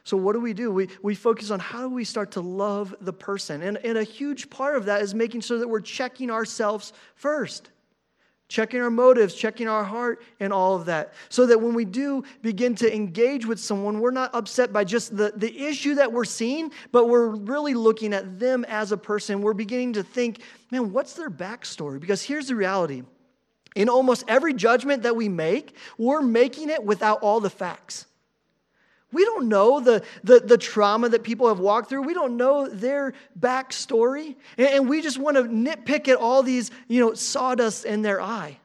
So, 0.04 0.16
what 0.16 0.32
do 0.32 0.40
we 0.40 0.52
do? 0.52 0.72
We, 0.72 0.88
we 1.00 1.14
focus 1.14 1.50
on 1.50 1.60
how 1.60 1.82
do 1.82 1.94
we 1.94 2.04
start 2.04 2.32
to 2.32 2.40
love 2.40 2.94
the 3.00 3.12
person. 3.12 3.62
And, 3.62 3.76
and 3.78 3.96
a 3.96 4.02
huge 4.02 4.50
part 4.50 4.76
of 4.76 4.86
that 4.86 5.00
is 5.02 5.14
making 5.14 5.42
sure 5.42 5.58
that 5.58 5.68
we're 5.68 5.80
checking 5.80 6.30
ourselves 6.30 6.92
first, 7.14 7.70
checking 8.52 8.82
our 8.82 8.90
motives, 8.90 9.34
checking 9.34 9.66
our 9.66 9.82
heart, 9.82 10.22
and 10.38 10.52
all 10.52 10.76
of 10.76 10.84
that. 10.84 11.14
So 11.30 11.46
that 11.46 11.58
when 11.58 11.72
we 11.72 11.86
do 11.86 12.22
begin 12.42 12.74
to 12.76 12.94
engage 12.94 13.46
with 13.46 13.58
someone, 13.58 13.98
we're 13.98 14.10
not 14.10 14.34
upset 14.34 14.74
by 14.74 14.84
just 14.84 15.16
the, 15.16 15.32
the 15.34 15.58
issue 15.58 15.94
that 15.94 16.12
we're 16.12 16.26
seeing, 16.26 16.70
but 16.92 17.08
we're 17.08 17.28
really 17.28 17.72
looking 17.72 18.12
at 18.12 18.38
them 18.38 18.66
as 18.68 18.92
a 18.92 18.96
person. 18.98 19.40
We're 19.40 19.54
beginning 19.54 19.94
to 19.94 20.02
think, 20.02 20.42
man, 20.70 20.92
what's 20.92 21.14
their 21.14 21.30
backstory? 21.30 21.98
Because 21.98 22.22
here's 22.22 22.48
the 22.48 22.54
reality 22.54 23.04
in 23.74 23.88
almost 23.88 24.22
every 24.28 24.52
judgment 24.52 25.04
that 25.04 25.16
we 25.16 25.30
make, 25.30 25.74
we're 25.96 26.20
making 26.20 26.68
it 26.68 26.84
without 26.84 27.22
all 27.22 27.40
the 27.40 27.48
facts. 27.48 28.04
We 29.12 29.24
don't 29.24 29.48
know 29.48 29.80
the, 29.80 30.02
the, 30.24 30.40
the, 30.40 30.58
trauma 30.58 31.08
that 31.10 31.22
people 31.22 31.48
have 31.48 31.58
walked 31.58 31.90
through. 31.90 32.02
We 32.02 32.14
don't 32.14 32.36
know 32.36 32.68
their 32.68 33.12
backstory. 33.38 34.36
And, 34.56 34.68
and 34.68 34.88
we 34.88 35.02
just 35.02 35.18
want 35.18 35.36
to 35.36 35.44
nitpick 35.44 36.08
at 36.08 36.16
all 36.16 36.42
these, 36.42 36.70
you 36.88 37.00
know, 37.00 37.14
sawdust 37.14 37.84
in 37.84 38.02
their 38.02 38.20
eye. 38.20 38.58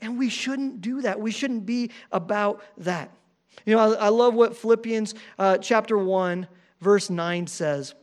And 0.00 0.18
we 0.18 0.28
shouldn't 0.28 0.80
do 0.80 1.02
that. 1.02 1.20
We 1.20 1.30
shouldn't 1.30 1.66
be 1.66 1.90
about 2.10 2.62
that. 2.78 3.10
You 3.64 3.74
know, 3.74 3.94
I, 3.94 4.06
I 4.06 4.08
love 4.08 4.34
what 4.34 4.56
Philippians 4.56 5.14
uh, 5.38 5.58
chapter 5.58 5.98
1, 5.98 6.46
verse 6.80 7.10
9 7.10 7.46
says. 7.46 7.94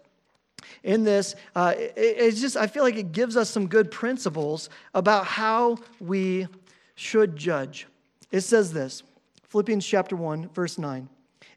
In 0.83 1.03
this, 1.03 1.35
uh, 1.55 1.73
it, 1.77 1.93
it's 1.95 2.41
just, 2.41 2.55
I 2.57 2.67
feel 2.67 2.83
like 2.83 2.95
it 2.95 3.11
gives 3.11 3.35
us 3.35 3.49
some 3.49 3.67
good 3.67 3.91
principles 3.91 4.69
about 4.93 5.25
how 5.25 5.77
we 5.99 6.47
should 6.95 7.35
judge. 7.35 7.87
It 8.31 8.41
says 8.41 8.73
this 8.73 9.03
Philippians 9.47 9.85
chapter 9.85 10.15
1, 10.15 10.49
verse 10.49 10.77
9. 10.77 11.09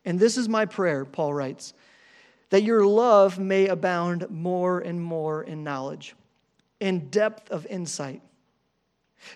And 0.07 0.19
this 0.19 0.39
is 0.39 0.49
my 0.49 0.65
prayer, 0.65 1.05
Paul 1.05 1.35
writes, 1.35 1.75
that 2.51 2.63
your 2.63 2.87
love 2.87 3.39
may 3.41 3.67
abound 3.67 4.31
more 4.31 4.79
and 4.79 5.03
more 5.03 5.43
in 5.43 5.65
knowledge, 5.65 6.15
in 6.79 7.11
depth 7.11 7.51
of 7.51 7.67
insight, 7.67 8.23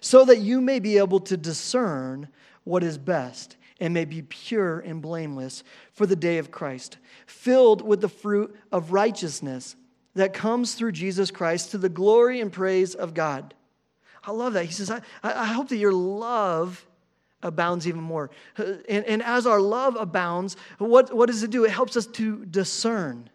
so 0.01 0.25
that 0.25 0.39
you 0.39 0.61
may 0.61 0.79
be 0.79 0.97
able 0.97 1.19
to 1.21 1.37
discern 1.37 2.29
what 2.63 2.85
is 2.85 2.97
best 2.97 3.57
and 3.81 3.93
may 3.93 4.05
be 4.05 4.23
pure 4.23 4.79
and 4.79 5.03
blameless 5.03 5.65
for 5.93 6.07
the 6.07 6.15
day 6.15 6.39
of 6.39 6.53
Christ, 6.53 6.99
filled 7.27 7.83
with 7.83 8.01
the 8.01 8.09
fruit 8.09 8.55
of 8.71 8.93
righteousness 8.93 9.75
that 10.15 10.33
comes 10.33 10.75
through 10.75 10.93
Jesus 10.93 11.31
Christ 11.31 11.73
to 11.73 11.79
the 11.79 11.89
glory 11.89 12.41
and 12.41 12.53
praise 12.53 12.95
of 12.95 13.15
God. 13.15 13.55
I 14.23 14.33
love 14.33 14.53
that. 14.53 14.67
He 14.67 14.73
says, 14.73 14.91
I, 14.91 15.01
I 15.23 15.47
hope 15.47 15.69
that 15.71 15.79
your 15.79 15.95
love 15.95 16.87
abounds 17.43 17.87
even 17.89 18.03
more. 18.03 18.31
Uh, 18.59 18.75
and, 18.89 19.05
and 19.05 19.23
as 19.23 19.47
our 19.47 19.61
love 19.61 19.97
abounds, 19.97 20.57
what, 20.79 21.15
what 21.15 21.27
does 21.27 21.43
it 21.43 21.51
do? 21.51 21.65
It 21.65 21.71
helps 21.71 21.97
us 21.97 22.07
to 22.07 22.45
discern, 22.47 23.31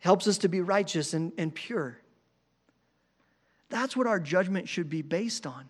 helps 0.00 0.26
us 0.26 0.38
to 0.38 0.48
be 0.48 0.60
righteous 0.60 1.14
and, 1.14 1.32
and 1.38 1.54
pure. 1.54 1.98
That's 3.68 3.96
what 3.96 4.06
our 4.06 4.20
judgment 4.20 4.68
should 4.68 4.90
be 4.90 5.02
based 5.02 5.46
on. 5.46 5.68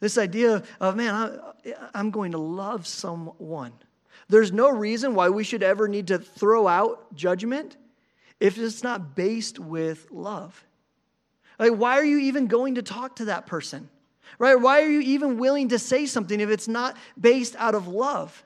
This 0.00 0.18
idea 0.18 0.62
of, 0.80 0.96
man, 0.96 1.14
I, 1.14 1.74
I'm 1.94 2.10
going 2.10 2.32
to 2.32 2.38
love 2.38 2.86
someone. 2.86 3.72
There's 4.28 4.52
no 4.52 4.70
reason 4.70 5.14
why 5.14 5.28
we 5.30 5.44
should 5.44 5.62
ever 5.62 5.88
need 5.88 6.08
to 6.08 6.18
throw 6.18 6.68
out 6.68 7.14
judgment 7.14 7.76
if 8.40 8.58
it's 8.58 8.82
not 8.82 9.16
based 9.16 9.58
with 9.58 10.10
love. 10.10 10.64
Like, 11.58 11.72
why 11.72 11.98
are 11.98 12.04
you 12.04 12.18
even 12.18 12.46
going 12.46 12.76
to 12.76 12.82
talk 12.82 13.16
to 13.16 13.26
that 13.26 13.46
person? 13.46 13.88
Right? 14.38 14.54
Why 14.54 14.82
are 14.82 14.88
you 14.88 15.00
even 15.00 15.38
willing 15.38 15.68
to 15.68 15.78
say 15.78 16.06
something 16.06 16.40
if 16.40 16.50
it's 16.50 16.68
not 16.68 16.96
based 17.18 17.56
out 17.56 17.74
of 17.74 17.88
love? 17.88 18.44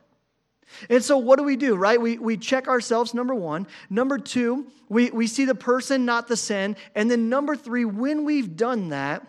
And 0.91 1.03
so, 1.03 1.19
what 1.19 1.39
do 1.39 1.45
we 1.45 1.57
do, 1.57 1.77
right? 1.77 2.01
We, 2.01 2.19
we 2.19 2.37
check 2.37 2.69
ourselves, 2.69 3.15
number 3.15 3.35
one. 3.35 3.67
Number 3.89 4.19
two, 4.19 4.67
we, 4.89 5.11
we 5.11 5.27
see 5.27 5.45
the 5.45 5.55
person, 5.55 6.05
not 6.05 6.29
the 6.29 6.37
sin. 6.37 6.77
And 6.95 7.11
then, 7.11 7.29
number 7.29 7.57
three, 7.57 7.85
when 7.85 8.25
we've 8.25 8.57
done 8.57 8.91
that, 8.91 9.27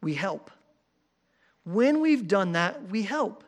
we 0.00 0.14
help. 0.14 0.50
When 1.64 2.00
we've 2.00 2.26
done 2.26 2.52
that, 2.52 2.88
we 2.88 3.02
help. 3.02 3.44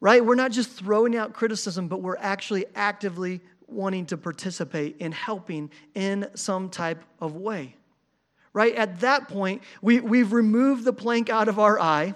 Right? 0.00 0.24
We're 0.24 0.36
not 0.36 0.52
just 0.52 0.70
throwing 0.70 1.16
out 1.16 1.32
criticism, 1.32 1.88
but 1.88 2.00
we're 2.02 2.16
actually 2.18 2.66
actively 2.74 3.40
wanting 3.66 4.06
to 4.06 4.16
participate 4.16 4.96
in 4.98 5.12
helping 5.12 5.70
in 5.94 6.28
some 6.34 6.68
type 6.68 7.02
of 7.20 7.36
way 7.36 7.74
right? 8.52 8.74
At 8.74 9.00
that 9.00 9.28
point, 9.28 9.62
we, 9.80 10.00
we've 10.00 10.32
removed 10.32 10.84
the 10.84 10.92
plank 10.92 11.30
out 11.30 11.48
of 11.48 11.58
our 11.58 11.78
eye, 11.80 12.14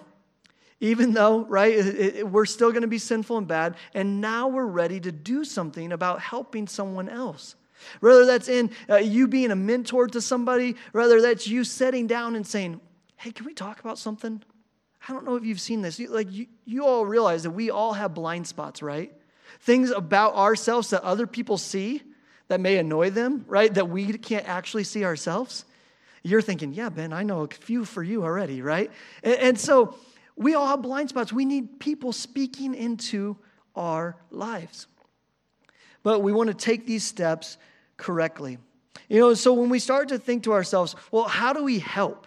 even 0.81 1.12
though, 1.12 1.44
right, 1.44 1.75
it, 1.75 2.16
it, 2.16 2.29
we're 2.29 2.44
still 2.44 2.70
going 2.70 2.83
to 2.83 2.88
be 2.88 2.99
sinful 2.99 3.38
and 3.38 3.49
bad. 3.49 3.77
And 3.94 4.20
now 4.20 4.49
we're 4.49 4.66
ready 4.66 5.01
to 5.01 5.12
do 5.12 5.44
something 5.44 5.92
about 5.92 6.20
helping 6.20 6.66
someone 6.66 7.09
else. 7.09 7.55
Whether 8.01 8.27
that's 8.27 8.49
in 8.49 8.70
uh, 8.88 8.96
you 8.96 9.29
being 9.29 9.51
a 9.51 9.57
mentor 9.57 10.07
to 10.09 10.20
somebody, 10.20 10.77
whether 10.92 11.20
that's 11.20 11.46
you 11.46 11.64
sitting 11.64 12.07
down 12.07 12.35
and 12.37 12.46
saying, 12.46 12.81
hey, 13.16 13.31
can 13.31 13.46
we 13.46 13.55
talk 13.55 13.81
about 13.81 13.99
something? 13.99 14.42
I 15.09 15.12
don't 15.12 15.25
know 15.25 15.37
if 15.37 15.44
you've 15.44 15.61
seen 15.61 15.83
this. 15.83 15.99
You, 15.99 16.09
like, 16.09 16.33
you, 16.33 16.46
you 16.64 16.85
all 16.85 17.07
realize 17.07 17.44
that 17.44 17.51
we 17.51 17.70
all 17.70 17.92
have 17.92 18.14
blind 18.14 18.46
spots, 18.46 18.83
right? 18.83 19.12
Things 19.61 19.90
about 19.90 20.35
ourselves 20.35 20.90
that 20.90 21.03
other 21.03 21.27
people 21.27 21.59
see 21.59 22.03
that 22.49 22.61
may 22.61 22.77
annoy 22.79 23.11
them, 23.11 23.44
right? 23.46 23.72
That 23.72 23.88
we 23.88 24.12
can't 24.18 24.49
actually 24.49 24.85
see 24.85 25.05
ourselves. 25.05 25.64
You're 26.26 26.42
thinking, 26.42 26.74
yeah, 26.74 26.88
Ben, 26.88 27.12
I 27.12 27.22
know 27.22 27.42
a 27.42 27.48
few 27.48 27.84
for 27.84 28.02
you 28.02 28.24
already, 28.24 28.60
right? 28.60 28.90
And, 29.22 29.34
and 29.34 29.60
so 29.60 29.96
we 30.34 30.54
all 30.54 30.66
have 30.66 30.82
blind 30.82 31.08
spots. 31.08 31.32
We 31.32 31.44
need 31.44 31.78
people 31.78 32.12
speaking 32.12 32.74
into 32.74 33.36
our 33.76 34.16
lives. 34.30 34.88
But 36.02 36.22
we 36.22 36.32
want 36.32 36.48
to 36.48 36.54
take 36.54 36.84
these 36.84 37.04
steps 37.04 37.58
correctly. 37.96 38.58
You 39.08 39.20
know, 39.20 39.34
so 39.34 39.52
when 39.52 39.68
we 39.68 39.78
start 39.78 40.08
to 40.08 40.18
think 40.18 40.42
to 40.44 40.52
ourselves, 40.52 40.96
well, 41.12 41.24
how 41.24 41.52
do 41.52 41.62
we 41.62 41.78
help? 41.78 42.26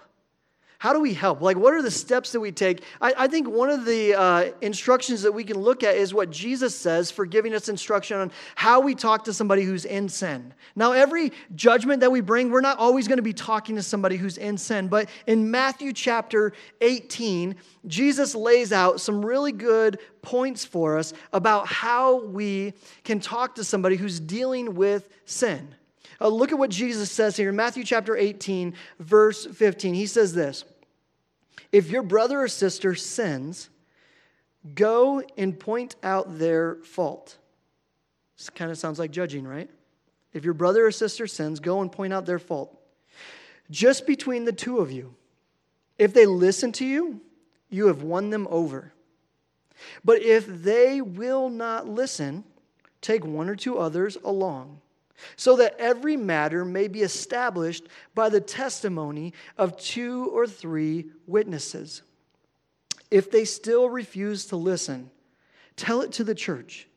How 0.80 0.94
do 0.94 1.02
we 1.02 1.14
help? 1.14 1.42
Like, 1.42 1.58
what 1.58 1.74
are 1.74 1.82
the 1.82 1.92
steps 1.92 2.32
that 2.32 2.40
we 2.40 2.54
take? 2.54 2.84
I, 3.02 3.14
I 3.18 3.28
think 3.28 3.50
one 3.50 3.70
of 3.70 3.84
the 3.84 4.14
uh, 4.14 4.52
instructions 4.62 5.22
that 5.24 5.34
we 5.34 5.44
can 5.44 5.58
look 5.58 5.84
at 5.84 5.98
is 5.98 6.14
what 6.14 6.30
Jesus 6.30 6.74
says 6.74 7.12
for 7.12 7.26
giving 7.26 7.54
us 7.54 7.68
instruction 7.68 8.18
on 8.18 8.32
how 8.56 8.80
we 8.80 8.96
talk 8.96 9.26
to 9.26 9.34
somebody 9.34 9.64
who's 9.64 9.84
in 9.84 10.08
sin. 10.08 10.54
Now, 10.78 10.94
every 10.94 11.34
judgment 11.54 12.00
that 12.00 12.14
we 12.14 12.22
bring, 12.22 12.50
we're 12.50 12.62
not 12.62 12.78
always 12.78 13.10
going 13.10 13.18
to 13.18 13.24
be 13.24 13.34
talking 13.34 13.76
to 13.76 13.84
somebody 13.84 14.16
who's 14.16 14.38
in 14.38 14.58
sin. 14.58 14.88
But 14.88 15.10
in 15.28 15.52
Matthew 15.52 15.92
chapter 15.92 16.54
18, 16.80 17.58
Jesus 17.86 18.34
lays 18.34 18.72
out 18.72 19.02
some 19.02 19.26
really 19.26 19.52
good 19.52 20.00
points 20.22 20.64
for 20.64 20.98
us 20.98 21.12
about 21.34 21.68
how 21.68 22.24
we 22.24 22.72
can 23.04 23.20
talk 23.20 23.56
to 23.56 23.66
somebody 23.66 23.98
who's 23.98 24.22
dealing 24.22 24.76
with 24.76 25.10
sin. 25.26 25.76
Uh, 26.22 26.28
look 26.28 26.52
at 26.52 26.60
what 26.60 26.70
Jesus 26.70 27.12
says 27.12 27.38
here 27.38 27.50
in 27.50 27.56
Matthew 27.56 27.84
chapter 27.84 28.16
18, 28.16 28.74
verse 29.00 29.46
15. 29.46 29.94
He 29.94 30.06
says 30.06 30.34
this 30.34 30.66
If 31.72 31.90
your 31.90 32.04
brother 32.04 32.42
or 32.42 32.48
sister 32.48 32.96
sins, 32.96 33.70
go 34.76 35.24
and 35.38 35.58
point 35.58 35.96
out 36.04 36.38
their 36.38 36.76
fault. 36.76 37.38
This 38.38 38.50
kind 38.50 38.72
of 38.72 38.78
sounds 38.78 39.00
like 39.00 39.12
judging, 39.12 39.48
right? 39.48 39.70
If 40.34 40.46
your 40.46 40.54
brother 40.54 40.86
or 40.86 40.92
sister 40.92 41.28
sins, 41.28 41.60
go 41.60 41.82
and 41.82 41.92
point 41.92 42.14
out 42.14 42.26
their 42.26 42.40
fault. 42.40 42.76
Just 43.72 44.06
between 44.06 44.46
the 44.46 44.52
two 44.52 44.80
of 44.80 44.92
you. 44.92 45.16
If 45.98 46.14
they 46.14 46.26
listen 46.26 46.72
to 46.74 46.86
you, 46.86 47.22
you 47.70 47.88
have 47.88 48.04
won 48.04 48.30
them 48.30 48.48
over. 48.50 48.94
But 50.04 50.22
if 50.22 50.46
they 50.48 51.02
will 51.02 51.50
not 51.50 51.88
listen, 51.88 52.44
take 53.02 53.26
one 53.26 53.50
or 53.50 53.56
two 53.56 53.78
others 53.78 54.18
along 54.24 54.82
so 55.36 55.56
that 55.58 55.76
every 55.80 56.18
matter 56.18 56.66
may 56.66 56.88
be 56.88 57.02
established 57.02 57.88
by 58.16 58.30
the 58.30 58.42
testimony 58.42 59.34
of 59.58 59.78
two 59.78 60.30
or 60.34 60.48
three 60.48 61.08
witnesses. 61.28 62.02
If 63.12 63.32
they 63.32 63.46
still 63.46 63.90
refuse 63.90 64.46
to 64.48 64.56
listen, 64.56 65.10
tell 65.76 66.02
it 66.02 66.12
to 66.14 66.24
the 66.24 66.36
church. 66.36 66.88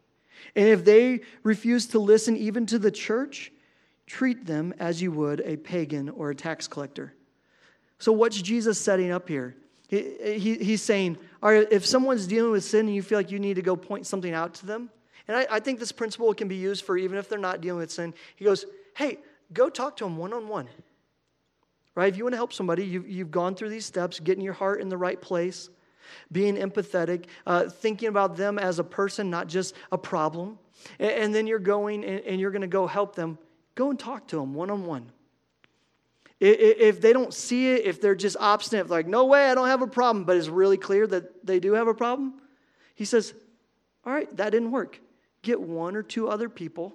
And 0.54 0.68
if 0.68 0.84
they 0.84 1.20
refuse 1.42 1.86
to 1.88 1.98
listen 1.98 2.36
even 2.36 2.66
to 2.66 2.78
the 2.78 2.90
church, 2.90 3.52
treat 4.06 4.44
them 4.44 4.74
as 4.78 5.00
you 5.00 5.12
would 5.12 5.40
a 5.40 5.56
pagan 5.56 6.08
or 6.10 6.30
a 6.30 6.34
tax 6.34 6.68
collector. 6.68 7.14
So, 7.98 8.12
what's 8.12 8.40
Jesus 8.42 8.78
setting 8.80 9.10
up 9.10 9.28
here? 9.28 9.56
He, 9.88 10.38
he, 10.38 10.54
he's 10.56 10.82
saying, 10.82 11.18
all 11.42 11.52
right, 11.52 11.66
if 11.70 11.86
someone's 11.86 12.26
dealing 12.26 12.50
with 12.50 12.64
sin 12.64 12.86
and 12.86 12.94
you 12.94 13.02
feel 13.02 13.18
like 13.18 13.30
you 13.30 13.38
need 13.38 13.54
to 13.54 13.62
go 13.62 13.76
point 13.76 14.06
something 14.06 14.32
out 14.32 14.54
to 14.54 14.66
them, 14.66 14.90
and 15.28 15.36
I, 15.36 15.46
I 15.50 15.60
think 15.60 15.78
this 15.78 15.92
principle 15.92 16.32
can 16.34 16.48
be 16.48 16.56
used 16.56 16.84
for 16.84 16.96
even 16.96 17.18
if 17.18 17.28
they're 17.28 17.38
not 17.38 17.60
dealing 17.60 17.80
with 17.80 17.90
sin. 17.90 18.14
He 18.36 18.44
goes, 18.44 18.64
hey, 18.96 19.18
go 19.52 19.68
talk 19.68 19.96
to 19.98 20.04
them 20.04 20.16
one 20.16 20.32
on 20.32 20.48
one. 20.48 20.68
Right? 21.94 22.08
If 22.08 22.16
you 22.16 22.24
want 22.24 22.32
to 22.32 22.38
help 22.38 22.52
somebody, 22.52 22.84
you've, 22.84 23.08
you've 23.08 23.30
gone 23.30 23.54
through 23.54 23.68
these 23.68 23.84
steps, 23.84 24.18
getting 24.18 24.42
your 24.42 24.54
heart 24.54 24.80
in 24.80 24.88
the 24.88 24.96
right 24.96 25.20
place, 25.20 25.68
being 26.30 26.56
empathetic, 26.56 27.26
uh, 27.46 27.68
thinking 27.68 28.08
about 28.08 28.36
them 28.36 28.58
as 28.58 28.78
a 28.78 28.84
person, 28.84 29.30
not 29.30 29.46
just 29.46 29.74
a 29.90 29.98
problem. 29.98 30.58
And, 30.98 31.10
and 31.10 31.34
then 31.34 31.46
you're 31.46 31.58
going 31.58 32.04
and, 32.04 32.20
and 32.20 32.40
you're 32.40 32.50
going 32.50 32.62
to 32.62 32.68
go 32.68 32.86
help 32.86 33.14
them. 33.14 33.38
Go 33.74 33.90
and 33.90 33.98
talk 33.98 34.28
to 34.28 34.36
them 34.36 34.54
one 34.54 34.70
on 34.70 34.86
one. 34.86 35.10
If 36.44 37.00
they 37.00 37.12
don't 37.12 37.32
see 37.32 37.70
it, 37.70 37.84
if 37.84 38.00
they're 38.00 38.16
just 38.16 38.36
obstinate, 38.40 38.90
like, 38.90 39.06
no 39.06 39.26
way, 39.26 39.48
I 39.48 39.54
don't 39.54 39.68
have 39.68 39.80
a 39.80 39.86
problem, 39.86 40.24
but 40.24 40.36
it's 40.36 40.48
really 40.48 40.76
clear 40.76 41.06
that 41.06 41.46
they 41.46 41.60
do 41.60 41.74
have 41.74 41.86
a 41.86 41.94
problem, 41.94 42.34
he 42.96 43.04
says, 43.04 43.32
All 44.04 44.12
right, 44.12 44.36
that 44.36 44.50
didn't 44.50 44.72
work. 44.72 44.98
Get 45.42 45.60
one 45.60 45.96
or 45.96 46.02
two 46.02 46.28
other 46.28 46.48
people, 46.48 46.94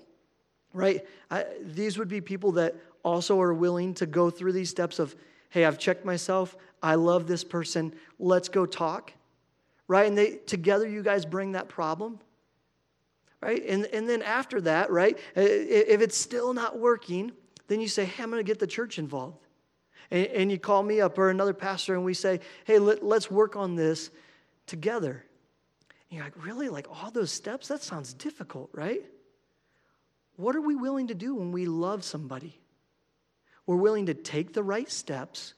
right? 0.73 1.05
I, 1.29 1.45
these 1.61 1.97
would 1.97 2.07
be 2.07 2.21
people 2.21 2.53
that 2.53 2.75
also 3.03 3.39
are 3.41 3.53
willing 3.53 3.93
to 3.95 4.05
go 4.05 4.29
through 4.29 4.53
these 4.53 4.69
steps 4.69 4.99
of, 4.99 5.15
hey, 5.49 5.65
I've 5.65 5.77
checked 5.77 6.05
myself. 6.05 6.55
I 6.81 6.95
love 6.95 7.27
this 7.27 7.43
person. 7.43 7.93
Let's 8.19 8.49
go 8.49 8.65
talk, 8.65 9.13
right? 9.87 10.07
And 10.07 10.17
they 10.17 10.35
together, 10.45 10.87
you 10.87 11.03
guys 11.03 11.25
bring 11.25 11.53
that 11.53 11.67
problem, 11.67 12.19
right? 13.41 13.63
And, 13.67 13.85
and 13.87 14.07
then 14.09 14.21
after 14.21 14.61
that, 14.61 14.91
right, 14.91 15.17
if 15.35 16.01
it's 16.01 16.17
still 16.17 16.53
not 16.53 16.77
working, 16.77 17.31
then 17.67 17.81
you 17.81 17.87
say, 17.87 18.05
hey, 18.05 18.23
I'm 18.23 18.29
going 18.29 18.39
to 18.39 18.47
get 18.47 18.59
the 18.59 18.67
church 18.67 18.99
involved. 18.99 19.45
And, 20.09 20.27
and, 20.27 20.51
you 20.51 20.57
call 20.57 20.83
me 20.83 21.01
up 21.01 21.17
or 21.17 21.29
another 21.29 21.53
pastor, 21.53 21.93
and 21.93 22.05
we 22.05 22.13
say, 22.13 22.39
hey, 22.63 22.79
let, 22.79 23.03
let's 23.03 23.29
work 23.29 23.57
on 23.57 23.75
this 23.75 24.09
together. 24.65 25.25
And 26.09 26.17
you're 26.17 26.25
like, 26.25 26.45
really? 26.45 26.69
Like 26.69 26.87
all 26.89 27.11
those 27.11 27.31
steps? 27.31 27.67
That 27.67 27.83
sounds 27.83 28.13
difficult, 28.13 28.69
right? 28.73 29.03
What 30.37 30.55
are 30.55 30.61
we 30.61 30.75
willing 30.75 31.07
to 31.07 31.15
do 31.15 31.35
when 31.35 31.51
we 31.51 31.65
love 31.65 32.03
somebody? 32.03 32.59
We're 33.65 33.75
willing 33.75 34.05
to 34.05 34.13
take 34.13 34.53
the 34.53 34.63
right 34.63 34.89
steps 34.89 35.53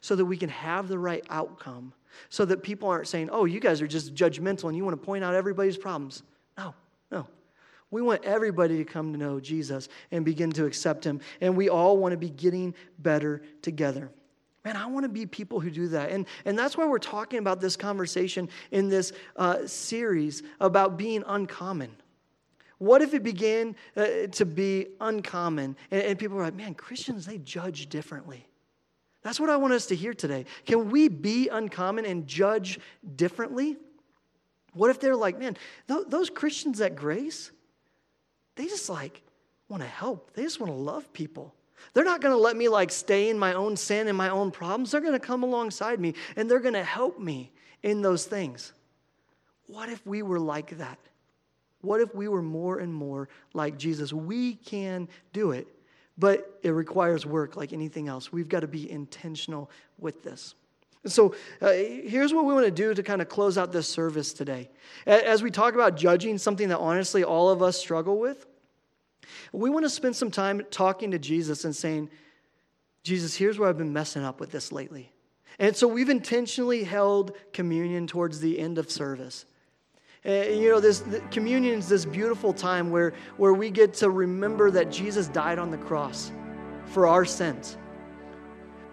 so 0.00 0.16
that 0.16 0.24
we 0.24 0.36
can 0.36 0.48
have 0.48 0.88
the 0.88 0.98
right 0.98 1.24
outcome, 1.28 1.92
so 2.30 2.44
that 2.46 2.62
people 2.62 2.88
aren't 2.88 3.08
saying, 3.08 3.28
oh, 3.30 3.44
you 3.44 3.60
guys 3.60 3.82
are 3.82 3.86
just 3.86 4.14
judgmental 4.14 4.64
and 4.64 4.76
you 4.76 4.84
want 4.84 4.98
to 4.98 5.04
point 5.04 5.24
out 5.24 5.34
everybody's 5.34 5.76
problems. 5.76 6.22
No, 6.56 6.74
no. 7.10 7.26
We 7.90 8.00
want 8.00 8.24
everybody 8.24 8.78
to 8.78 8.84
come 8.84 9.12
to 9.12 9.18
know 9.18 9.40
Jesus 9.40 9.88
and 10.10 10.24
begin 10.24 10.50
to 10.52 10.64
accept 10.64 11.04
him. 11.04 11.20
And 11.40 11.56
we 11.56 11.68
all 11.68 11.98
want 11.98 12.12
to 12.12 12.16
be 12.16 12.30
getting 12.30 12.74
better 12.98 13.42
together. 13.60 14.10
Man, 14.64 14.76
I 14.76 14.86
want 14.86 15.04
to 15.04 15.10
be 15.10 15.26
people 15.26 15.60
who 15.60 15.70
do 15.70 15.88
that. 15.88 16.10
And, 16.10 16.26
and 16.46 16.58
that's 16.58 16.76
why 16.76 16.86
we're 16.86 16.98
talking 16.98 17.38
about 17.38 17.60
this 17.60 17.76
conversation 17.76 18.48
in 18.70 18.88
this 18.88 19.12
uh, 19.36 19.66
series 19.66 20.42
about 20.58 20.96
being 20.96 21.22
uncommon. 21.26 21.94
What 22.78 23.02
if 23.02 23.12
it 23.14 23.22
began 23.22 23.76
uh, 23.96 24.26
to 24.32 24.46
be 24.46 24.86
uncommon 25.00 25.76
and, 25.90 26.02
and 26.02 26.18
people 26.18 26.36
were 26.36 26.42
like, 26.42 26.54
man, 26.54 26.74
Christians, 26.74 27.26
they 27.26 27.38
judge 27.38 27.88
differently? 27.88 28.46
That's 29.22 29.38
what 29.38 29.50
I 29.50 29.56
want 29.56 29.74
us 29.74 29.86
to 29.86 29.96
hear 29.96 30.14
today. 30.14 30.44
Can 30.66 30.90
we 30.90 31.08
be 31.08 31.48
uncommon 31.48 32.04
and 32.04 32.26
judge 32.26 32.78
differently? 33.16 33.76
What 34.72 34.90
if 34.90 34.98
they're 35.00 35.16
like, 35.16 35.38
man, 35.38 35.56
th- 35.88 36.06
those 36.08 36.30
Christians 36.30 36.80
at 36.80 36.96
Grace, 36.96 37.50
they 38.56 38.66
just 38.66 38.88
like 38.88 39.22
want 39.68 39.82
to 39.82 39.88
help. 39.88 40.34
They 40.34 40.42
just 40.42 40.60
want 40.60 40.72
to 40.72 40.76
love 40.76 41.12
people. 41.12 41.54
They're 41.92 42.04
not 42.04 42.20
going 42.20 42.34
to 42.34 42.40
let 42.40 42.56
me 42.56 42.68
like 42.68 42.90
stay 42.90 43.28
in 43.30 43.38
my 43.38 43.54
own 43.54 43.76
sin 43.76 44.08
and 44.08 44.16
my 44.16 44.30
own 44.30 44.50
problems. 44.50 44.90
They're 44.90 45.00
going 45.00 45.12
to 45.12 45.18
come 45.18 45.42
alongside 45.42 46.00
me 46.00 46.14
and 46.36 46.50
they're 46.50 46.60
going 46.60 46.74
to 46.74 46.84
help 46.84 47.18
me 47.18 47.52
in 47.82 48.02
those 48.02 48.24
things. 48.24 48.72
What 49.66 49.88
if 49.88 50.04
we 50.06 50.22
were 50.22 50.40
like 50.40 50.78
that? 50.78 50.98
What 51.80 52.00
if 52.00 52.14
we 52.14 52.28
were 52.28 52.42
more 52.42 52.78
and 52.78 52.92
more 52.92 53.28
like 53.52 53.78
Jesus? 53.78 54.12
We 54.12 54.54
can 54.54 55.08
do 55.32 55.50
it, 55.50 55.68
but 56.16 56.58
it 56.62 56.70
requires 56.70 57.26
work 57.26 57.56
like 57.56 57.72
anything 57.72 58.08
else. 58.08 58.32
We've 58.32 58.48
got 58.48 58.60
to 58.60 58.66
be 58.66 58.90
intentional 58.90 59.70
with 59.98 60.22
this. 60.22 60.54
So, 61.06 61.34
uh, 61.60 61.72
here's 61.72 62.32
what 62.32 62.46
we 62.46 62.54
want 62.54 62.64
to 62.64 62.70
do 62.70 62.94
to 62.94 63.02
kind 63.02 63.20
of 63.20 63.28
close 63.28 63.58
out 63.58 63.72
this 63.72 63.86
service 63.86 64.32
today. 64.32 64.70
As 65.06 65.42
we 65.42 65.50
talk 65.50 65.74
about 65.74 65.96
judging, 65.96 66.38
something 66.38 66.70
that 66.70 66.78
honestly 66.78 67.22
all 67.22 67.50
of 67.50 67.62
us 67.62 67.78
struggle 67.78 68.18
with, 68.18 68.46
we 69.52 69.70
want 69.70 69.84
to 69.84 69.90
spend 69.90 70.16
some 70.16 70.30
time 70.30 70.62
talking 70.70 71.10
to 71.10 71.18
Jesus 71.18 71.64
and 71.64 71.74
saying, 71.74 72.10
Jesus, 73.02 73.34
here's 73.34 73.58
where 73.58 73.68
I've 73.68 73.78
been 73.78 73.92
messing 73.92 74.24
up 74.24 74.40
with 74.40 74.50
this 74.50 74.72
lately. 74.72 75.12
And 75.58 75.76
so 75.76 75.86
we've 75.86 76.08
intentionally 76.08 76.84
held 76.84 77.36
communion 77.52 78.06
towards 78.06 78.40
the 78.40 78.58
end 78.58 78.78
of 78.78 78.90
service. 78.90 79.46
And, 80.24 80.58
you 80.58 80.70
know, 80.70 80.80
this 80.80 81.04
communion 81.30 81.78
is 81.78 81.88
this 81.88 82.04
beautiful 82.04 82.52
time 82.52 82.90
where, 82.90 83.12
where 83.36 83.52
we 83.52 83.70
get 83.70 83.94
to 83.94 84.10
remember 84.10 84.70
that 84.70 84.90
Jesus 84.90 85.28
died 85.28 85.58
on 85.58 85.70
the 85.70 85.78
cross 85.78 86.32
for 86.86 87.06
our 87.06 87.24
sins. 87.24 87.76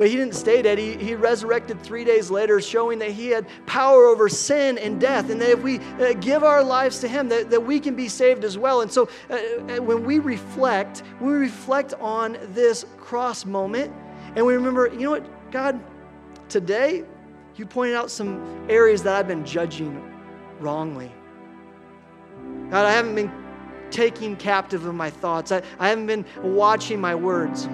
But 0.01 0.09
he 0.09 0.15
didn't 0.15 0.33
stay 0.33 0.63
dead. 0.63 0.79
He, 0.79 0.95
he 0.97 1.13
resurrected 1.13 1.79
three 1.83 2.03
days 2.03 2.31
later, 2.31 2.59
showing 2.59 2.97
that 2.97 3.11
he 3.11 3.27
had 3.27 3.45
power 3.67 4.05
over 4.05 4.29
sin 4.29 4.79
and 4.79 4.99
death, 4.99 5.29
and 5.29 5.39
that 5.39 5.49
if 5.49 5.61
we 5.61 5.77
uh, 5.77 6.13
give 6.13 6.43
our 6.43 6.63
lives 6.63 6.97
to 7.01 7.07
him, 7.07 7.29
that, 7.29 7.51
that 7.51 7.63
we 7.63 7.79
can 7.79 7.95
be 7.95 8.07
saved 8.07 8.43
as 8.43 8.57
well. 8.57 8.81
And 8.81 8.91
so 8.91 9.07
uh, 9.29 9.35
uh, 9.35 9.79
when 9.79 10.03
we 10.03 10.17
reflect, 10.17 11.03
we 11.19 11.33
reflect 11.33 11.93
on 11.99 12.39
this 12.45 12.83
cross 12.97 13.45
moment, 13.45 13.93
and 14.35 14.43
we 14.43 14.55
remember, 14.55 14.87
you 14.87 15.01
know 15.01 15.11
what, 15.11 15.51
God, 15.51 15.79
today 16.49 17.03
you 17.55 17.67
pointed 17.67 17.95
out 17.95 18.09
some 18.09 18.65
areas 18.71 19.03
that 19.03 19.13
I've 19.15 19.27
been 19.27 19.45
judging 19.45 20.01
wrongly. 20.59 21.11
God, 22.71 22.87
I 22.87 22.91
haven't 22.91 23.13
been 23.13 23.31
taking 23.91 24.35
captive 24.35 24.83
of 24.87 24.95
my 24.95 25.11
thoughts. 25.11 25.51
I, 25.51 25.61
I 25.77 25.89
haven't 25.89 26.07
been 26.07 26.25
watching 26.41 26.99
my 26.99 27.13
words. 27.13 27.69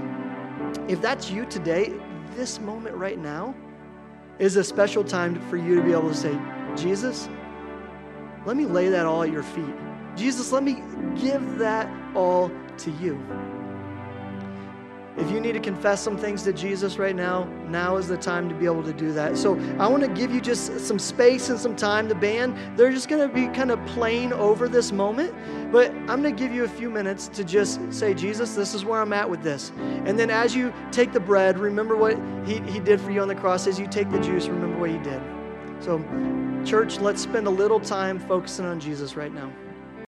If 0.90 1.02
that's 1.02 1.32
you 1.32 1.46
today, 1.46 1.94
this 2.38 2.62
moment 2.62 2.96
right 2.96 3.18
now 3.18 3.56
is 4.38 4.56
a 4.56 4.64
special 4.64 5.04
time 5.04 5.42
for 5.50 5.58
you 5.58 5.76
to 5.76 5.82
be 5.82 5.92
able 5.92 6.08
to 6.08 6.16
say, 6.16 6.38
Jesus, 6.76 7.28
let 8.46 8.56
me 8.56 8.66
lay 8.66 8.90
that 8.90 9.08
all 9.08 9.24
at 9.24 9.32
your 9.32 9.42
feet. 9.42 9.76
Jesus, 10.16 10.52
let 10.52 10.64
me 10.64 10.82
give 11.20 11.58
that 11.58 11.90
all 12.16 12.52
to 12.78 12.92
you. 12.92 13.20
If 15.18 15.32
you 15.32 15.40
need 15.40 15.54
to 15.54 15.60
confess 15.60 16.02
some 16.02 16.16
things 16.16 16.44
to 16.44 16.54
Jesus 16.54 16.98
right 16.98 17.16
now, 17.16 17.46
now 17.70 17.98
is 17.98 18.08
the 18.08 18.18
time 18.18 18.48
to 18.50 18.56
be 18.56 18.66
able 18.66 18.84
to 18.84 18.94
do 18.94 19.12
that. 19.14 19.36
So 19.36 19.60
I 19.80 19.88
want 19.88 20.04
to 20.04 20.10
give 20.10 20.32
you 20.32 20.40
just 20.40 20.80
some 20.80 21.00
space 21.00 21.50
and 21.50 21.60
some 21.60 21.76
time. 21.76 22.08
The 22.08 22.16
band, 22.16 22.56
they're 22.78 22.92
just 22.92 23.10
going 23.10 23.28
to 23.28 23.34
be 23.34 23.48
kind 23.48 23.72
of 23.72 23.84
playing 23.88 24.32
over 24.34 24.70
this 24.70 24.92
moment, 24.92 25.34
but 25.72 25.90
I'm 26.08 26.22
going 26.22 26.36
to 26.36 26.40
give 26.40 26.54
you 26.54 26.66
a 26.66 26.70
few 26.70 26.92
minutes 26.92 27.30
to 27.30 27.44
just 27.44 27.82
say, 27.92 28.14
Jesus, 28.14 28.54
this 28.54 28.76
is 28.76 28.86
where 28.86 29.02
I'm 29.02 29.12
at 29.12 29.28
with 29.28 29.42
this. 29.42 29.72
And 30.06 30.20
then 30.20 30.30
as 30.30 30.56
you 30.56 30.72
take 30.92 31.12
the 31.14 31.20
bread, 31.20 31.58
remember 31.58 31.96
what 31.96 32.18
he, 32.46 32.60
he 32.72 32.80
did 32.80 33.02
for 33.02 33.10
you 33.10 33.22
on 33.22 33.28
the 33.28 33.36
cross. 33.36 33.66
As 33.66 33.80
you 33.80 33.88
take 33.88 34.12
the 34.12 34.20
juice, 34.20 34.48
remember 34.48 34.78
what 34.78 34.92
he 34.92 35.00
did. 35.00 35.22
So, 35.80 35.98
church, 36.64 37.00
let's 37.00 37.22
spend 37.22 37.48
a 37.48 37.52
little 37.52 37.80
time 37.80 38.20
focusing 38.20 38.66
on 38.66 38.80
Jesus 38.80 39.16
right 39.16 39.34
now. 39.34 39.52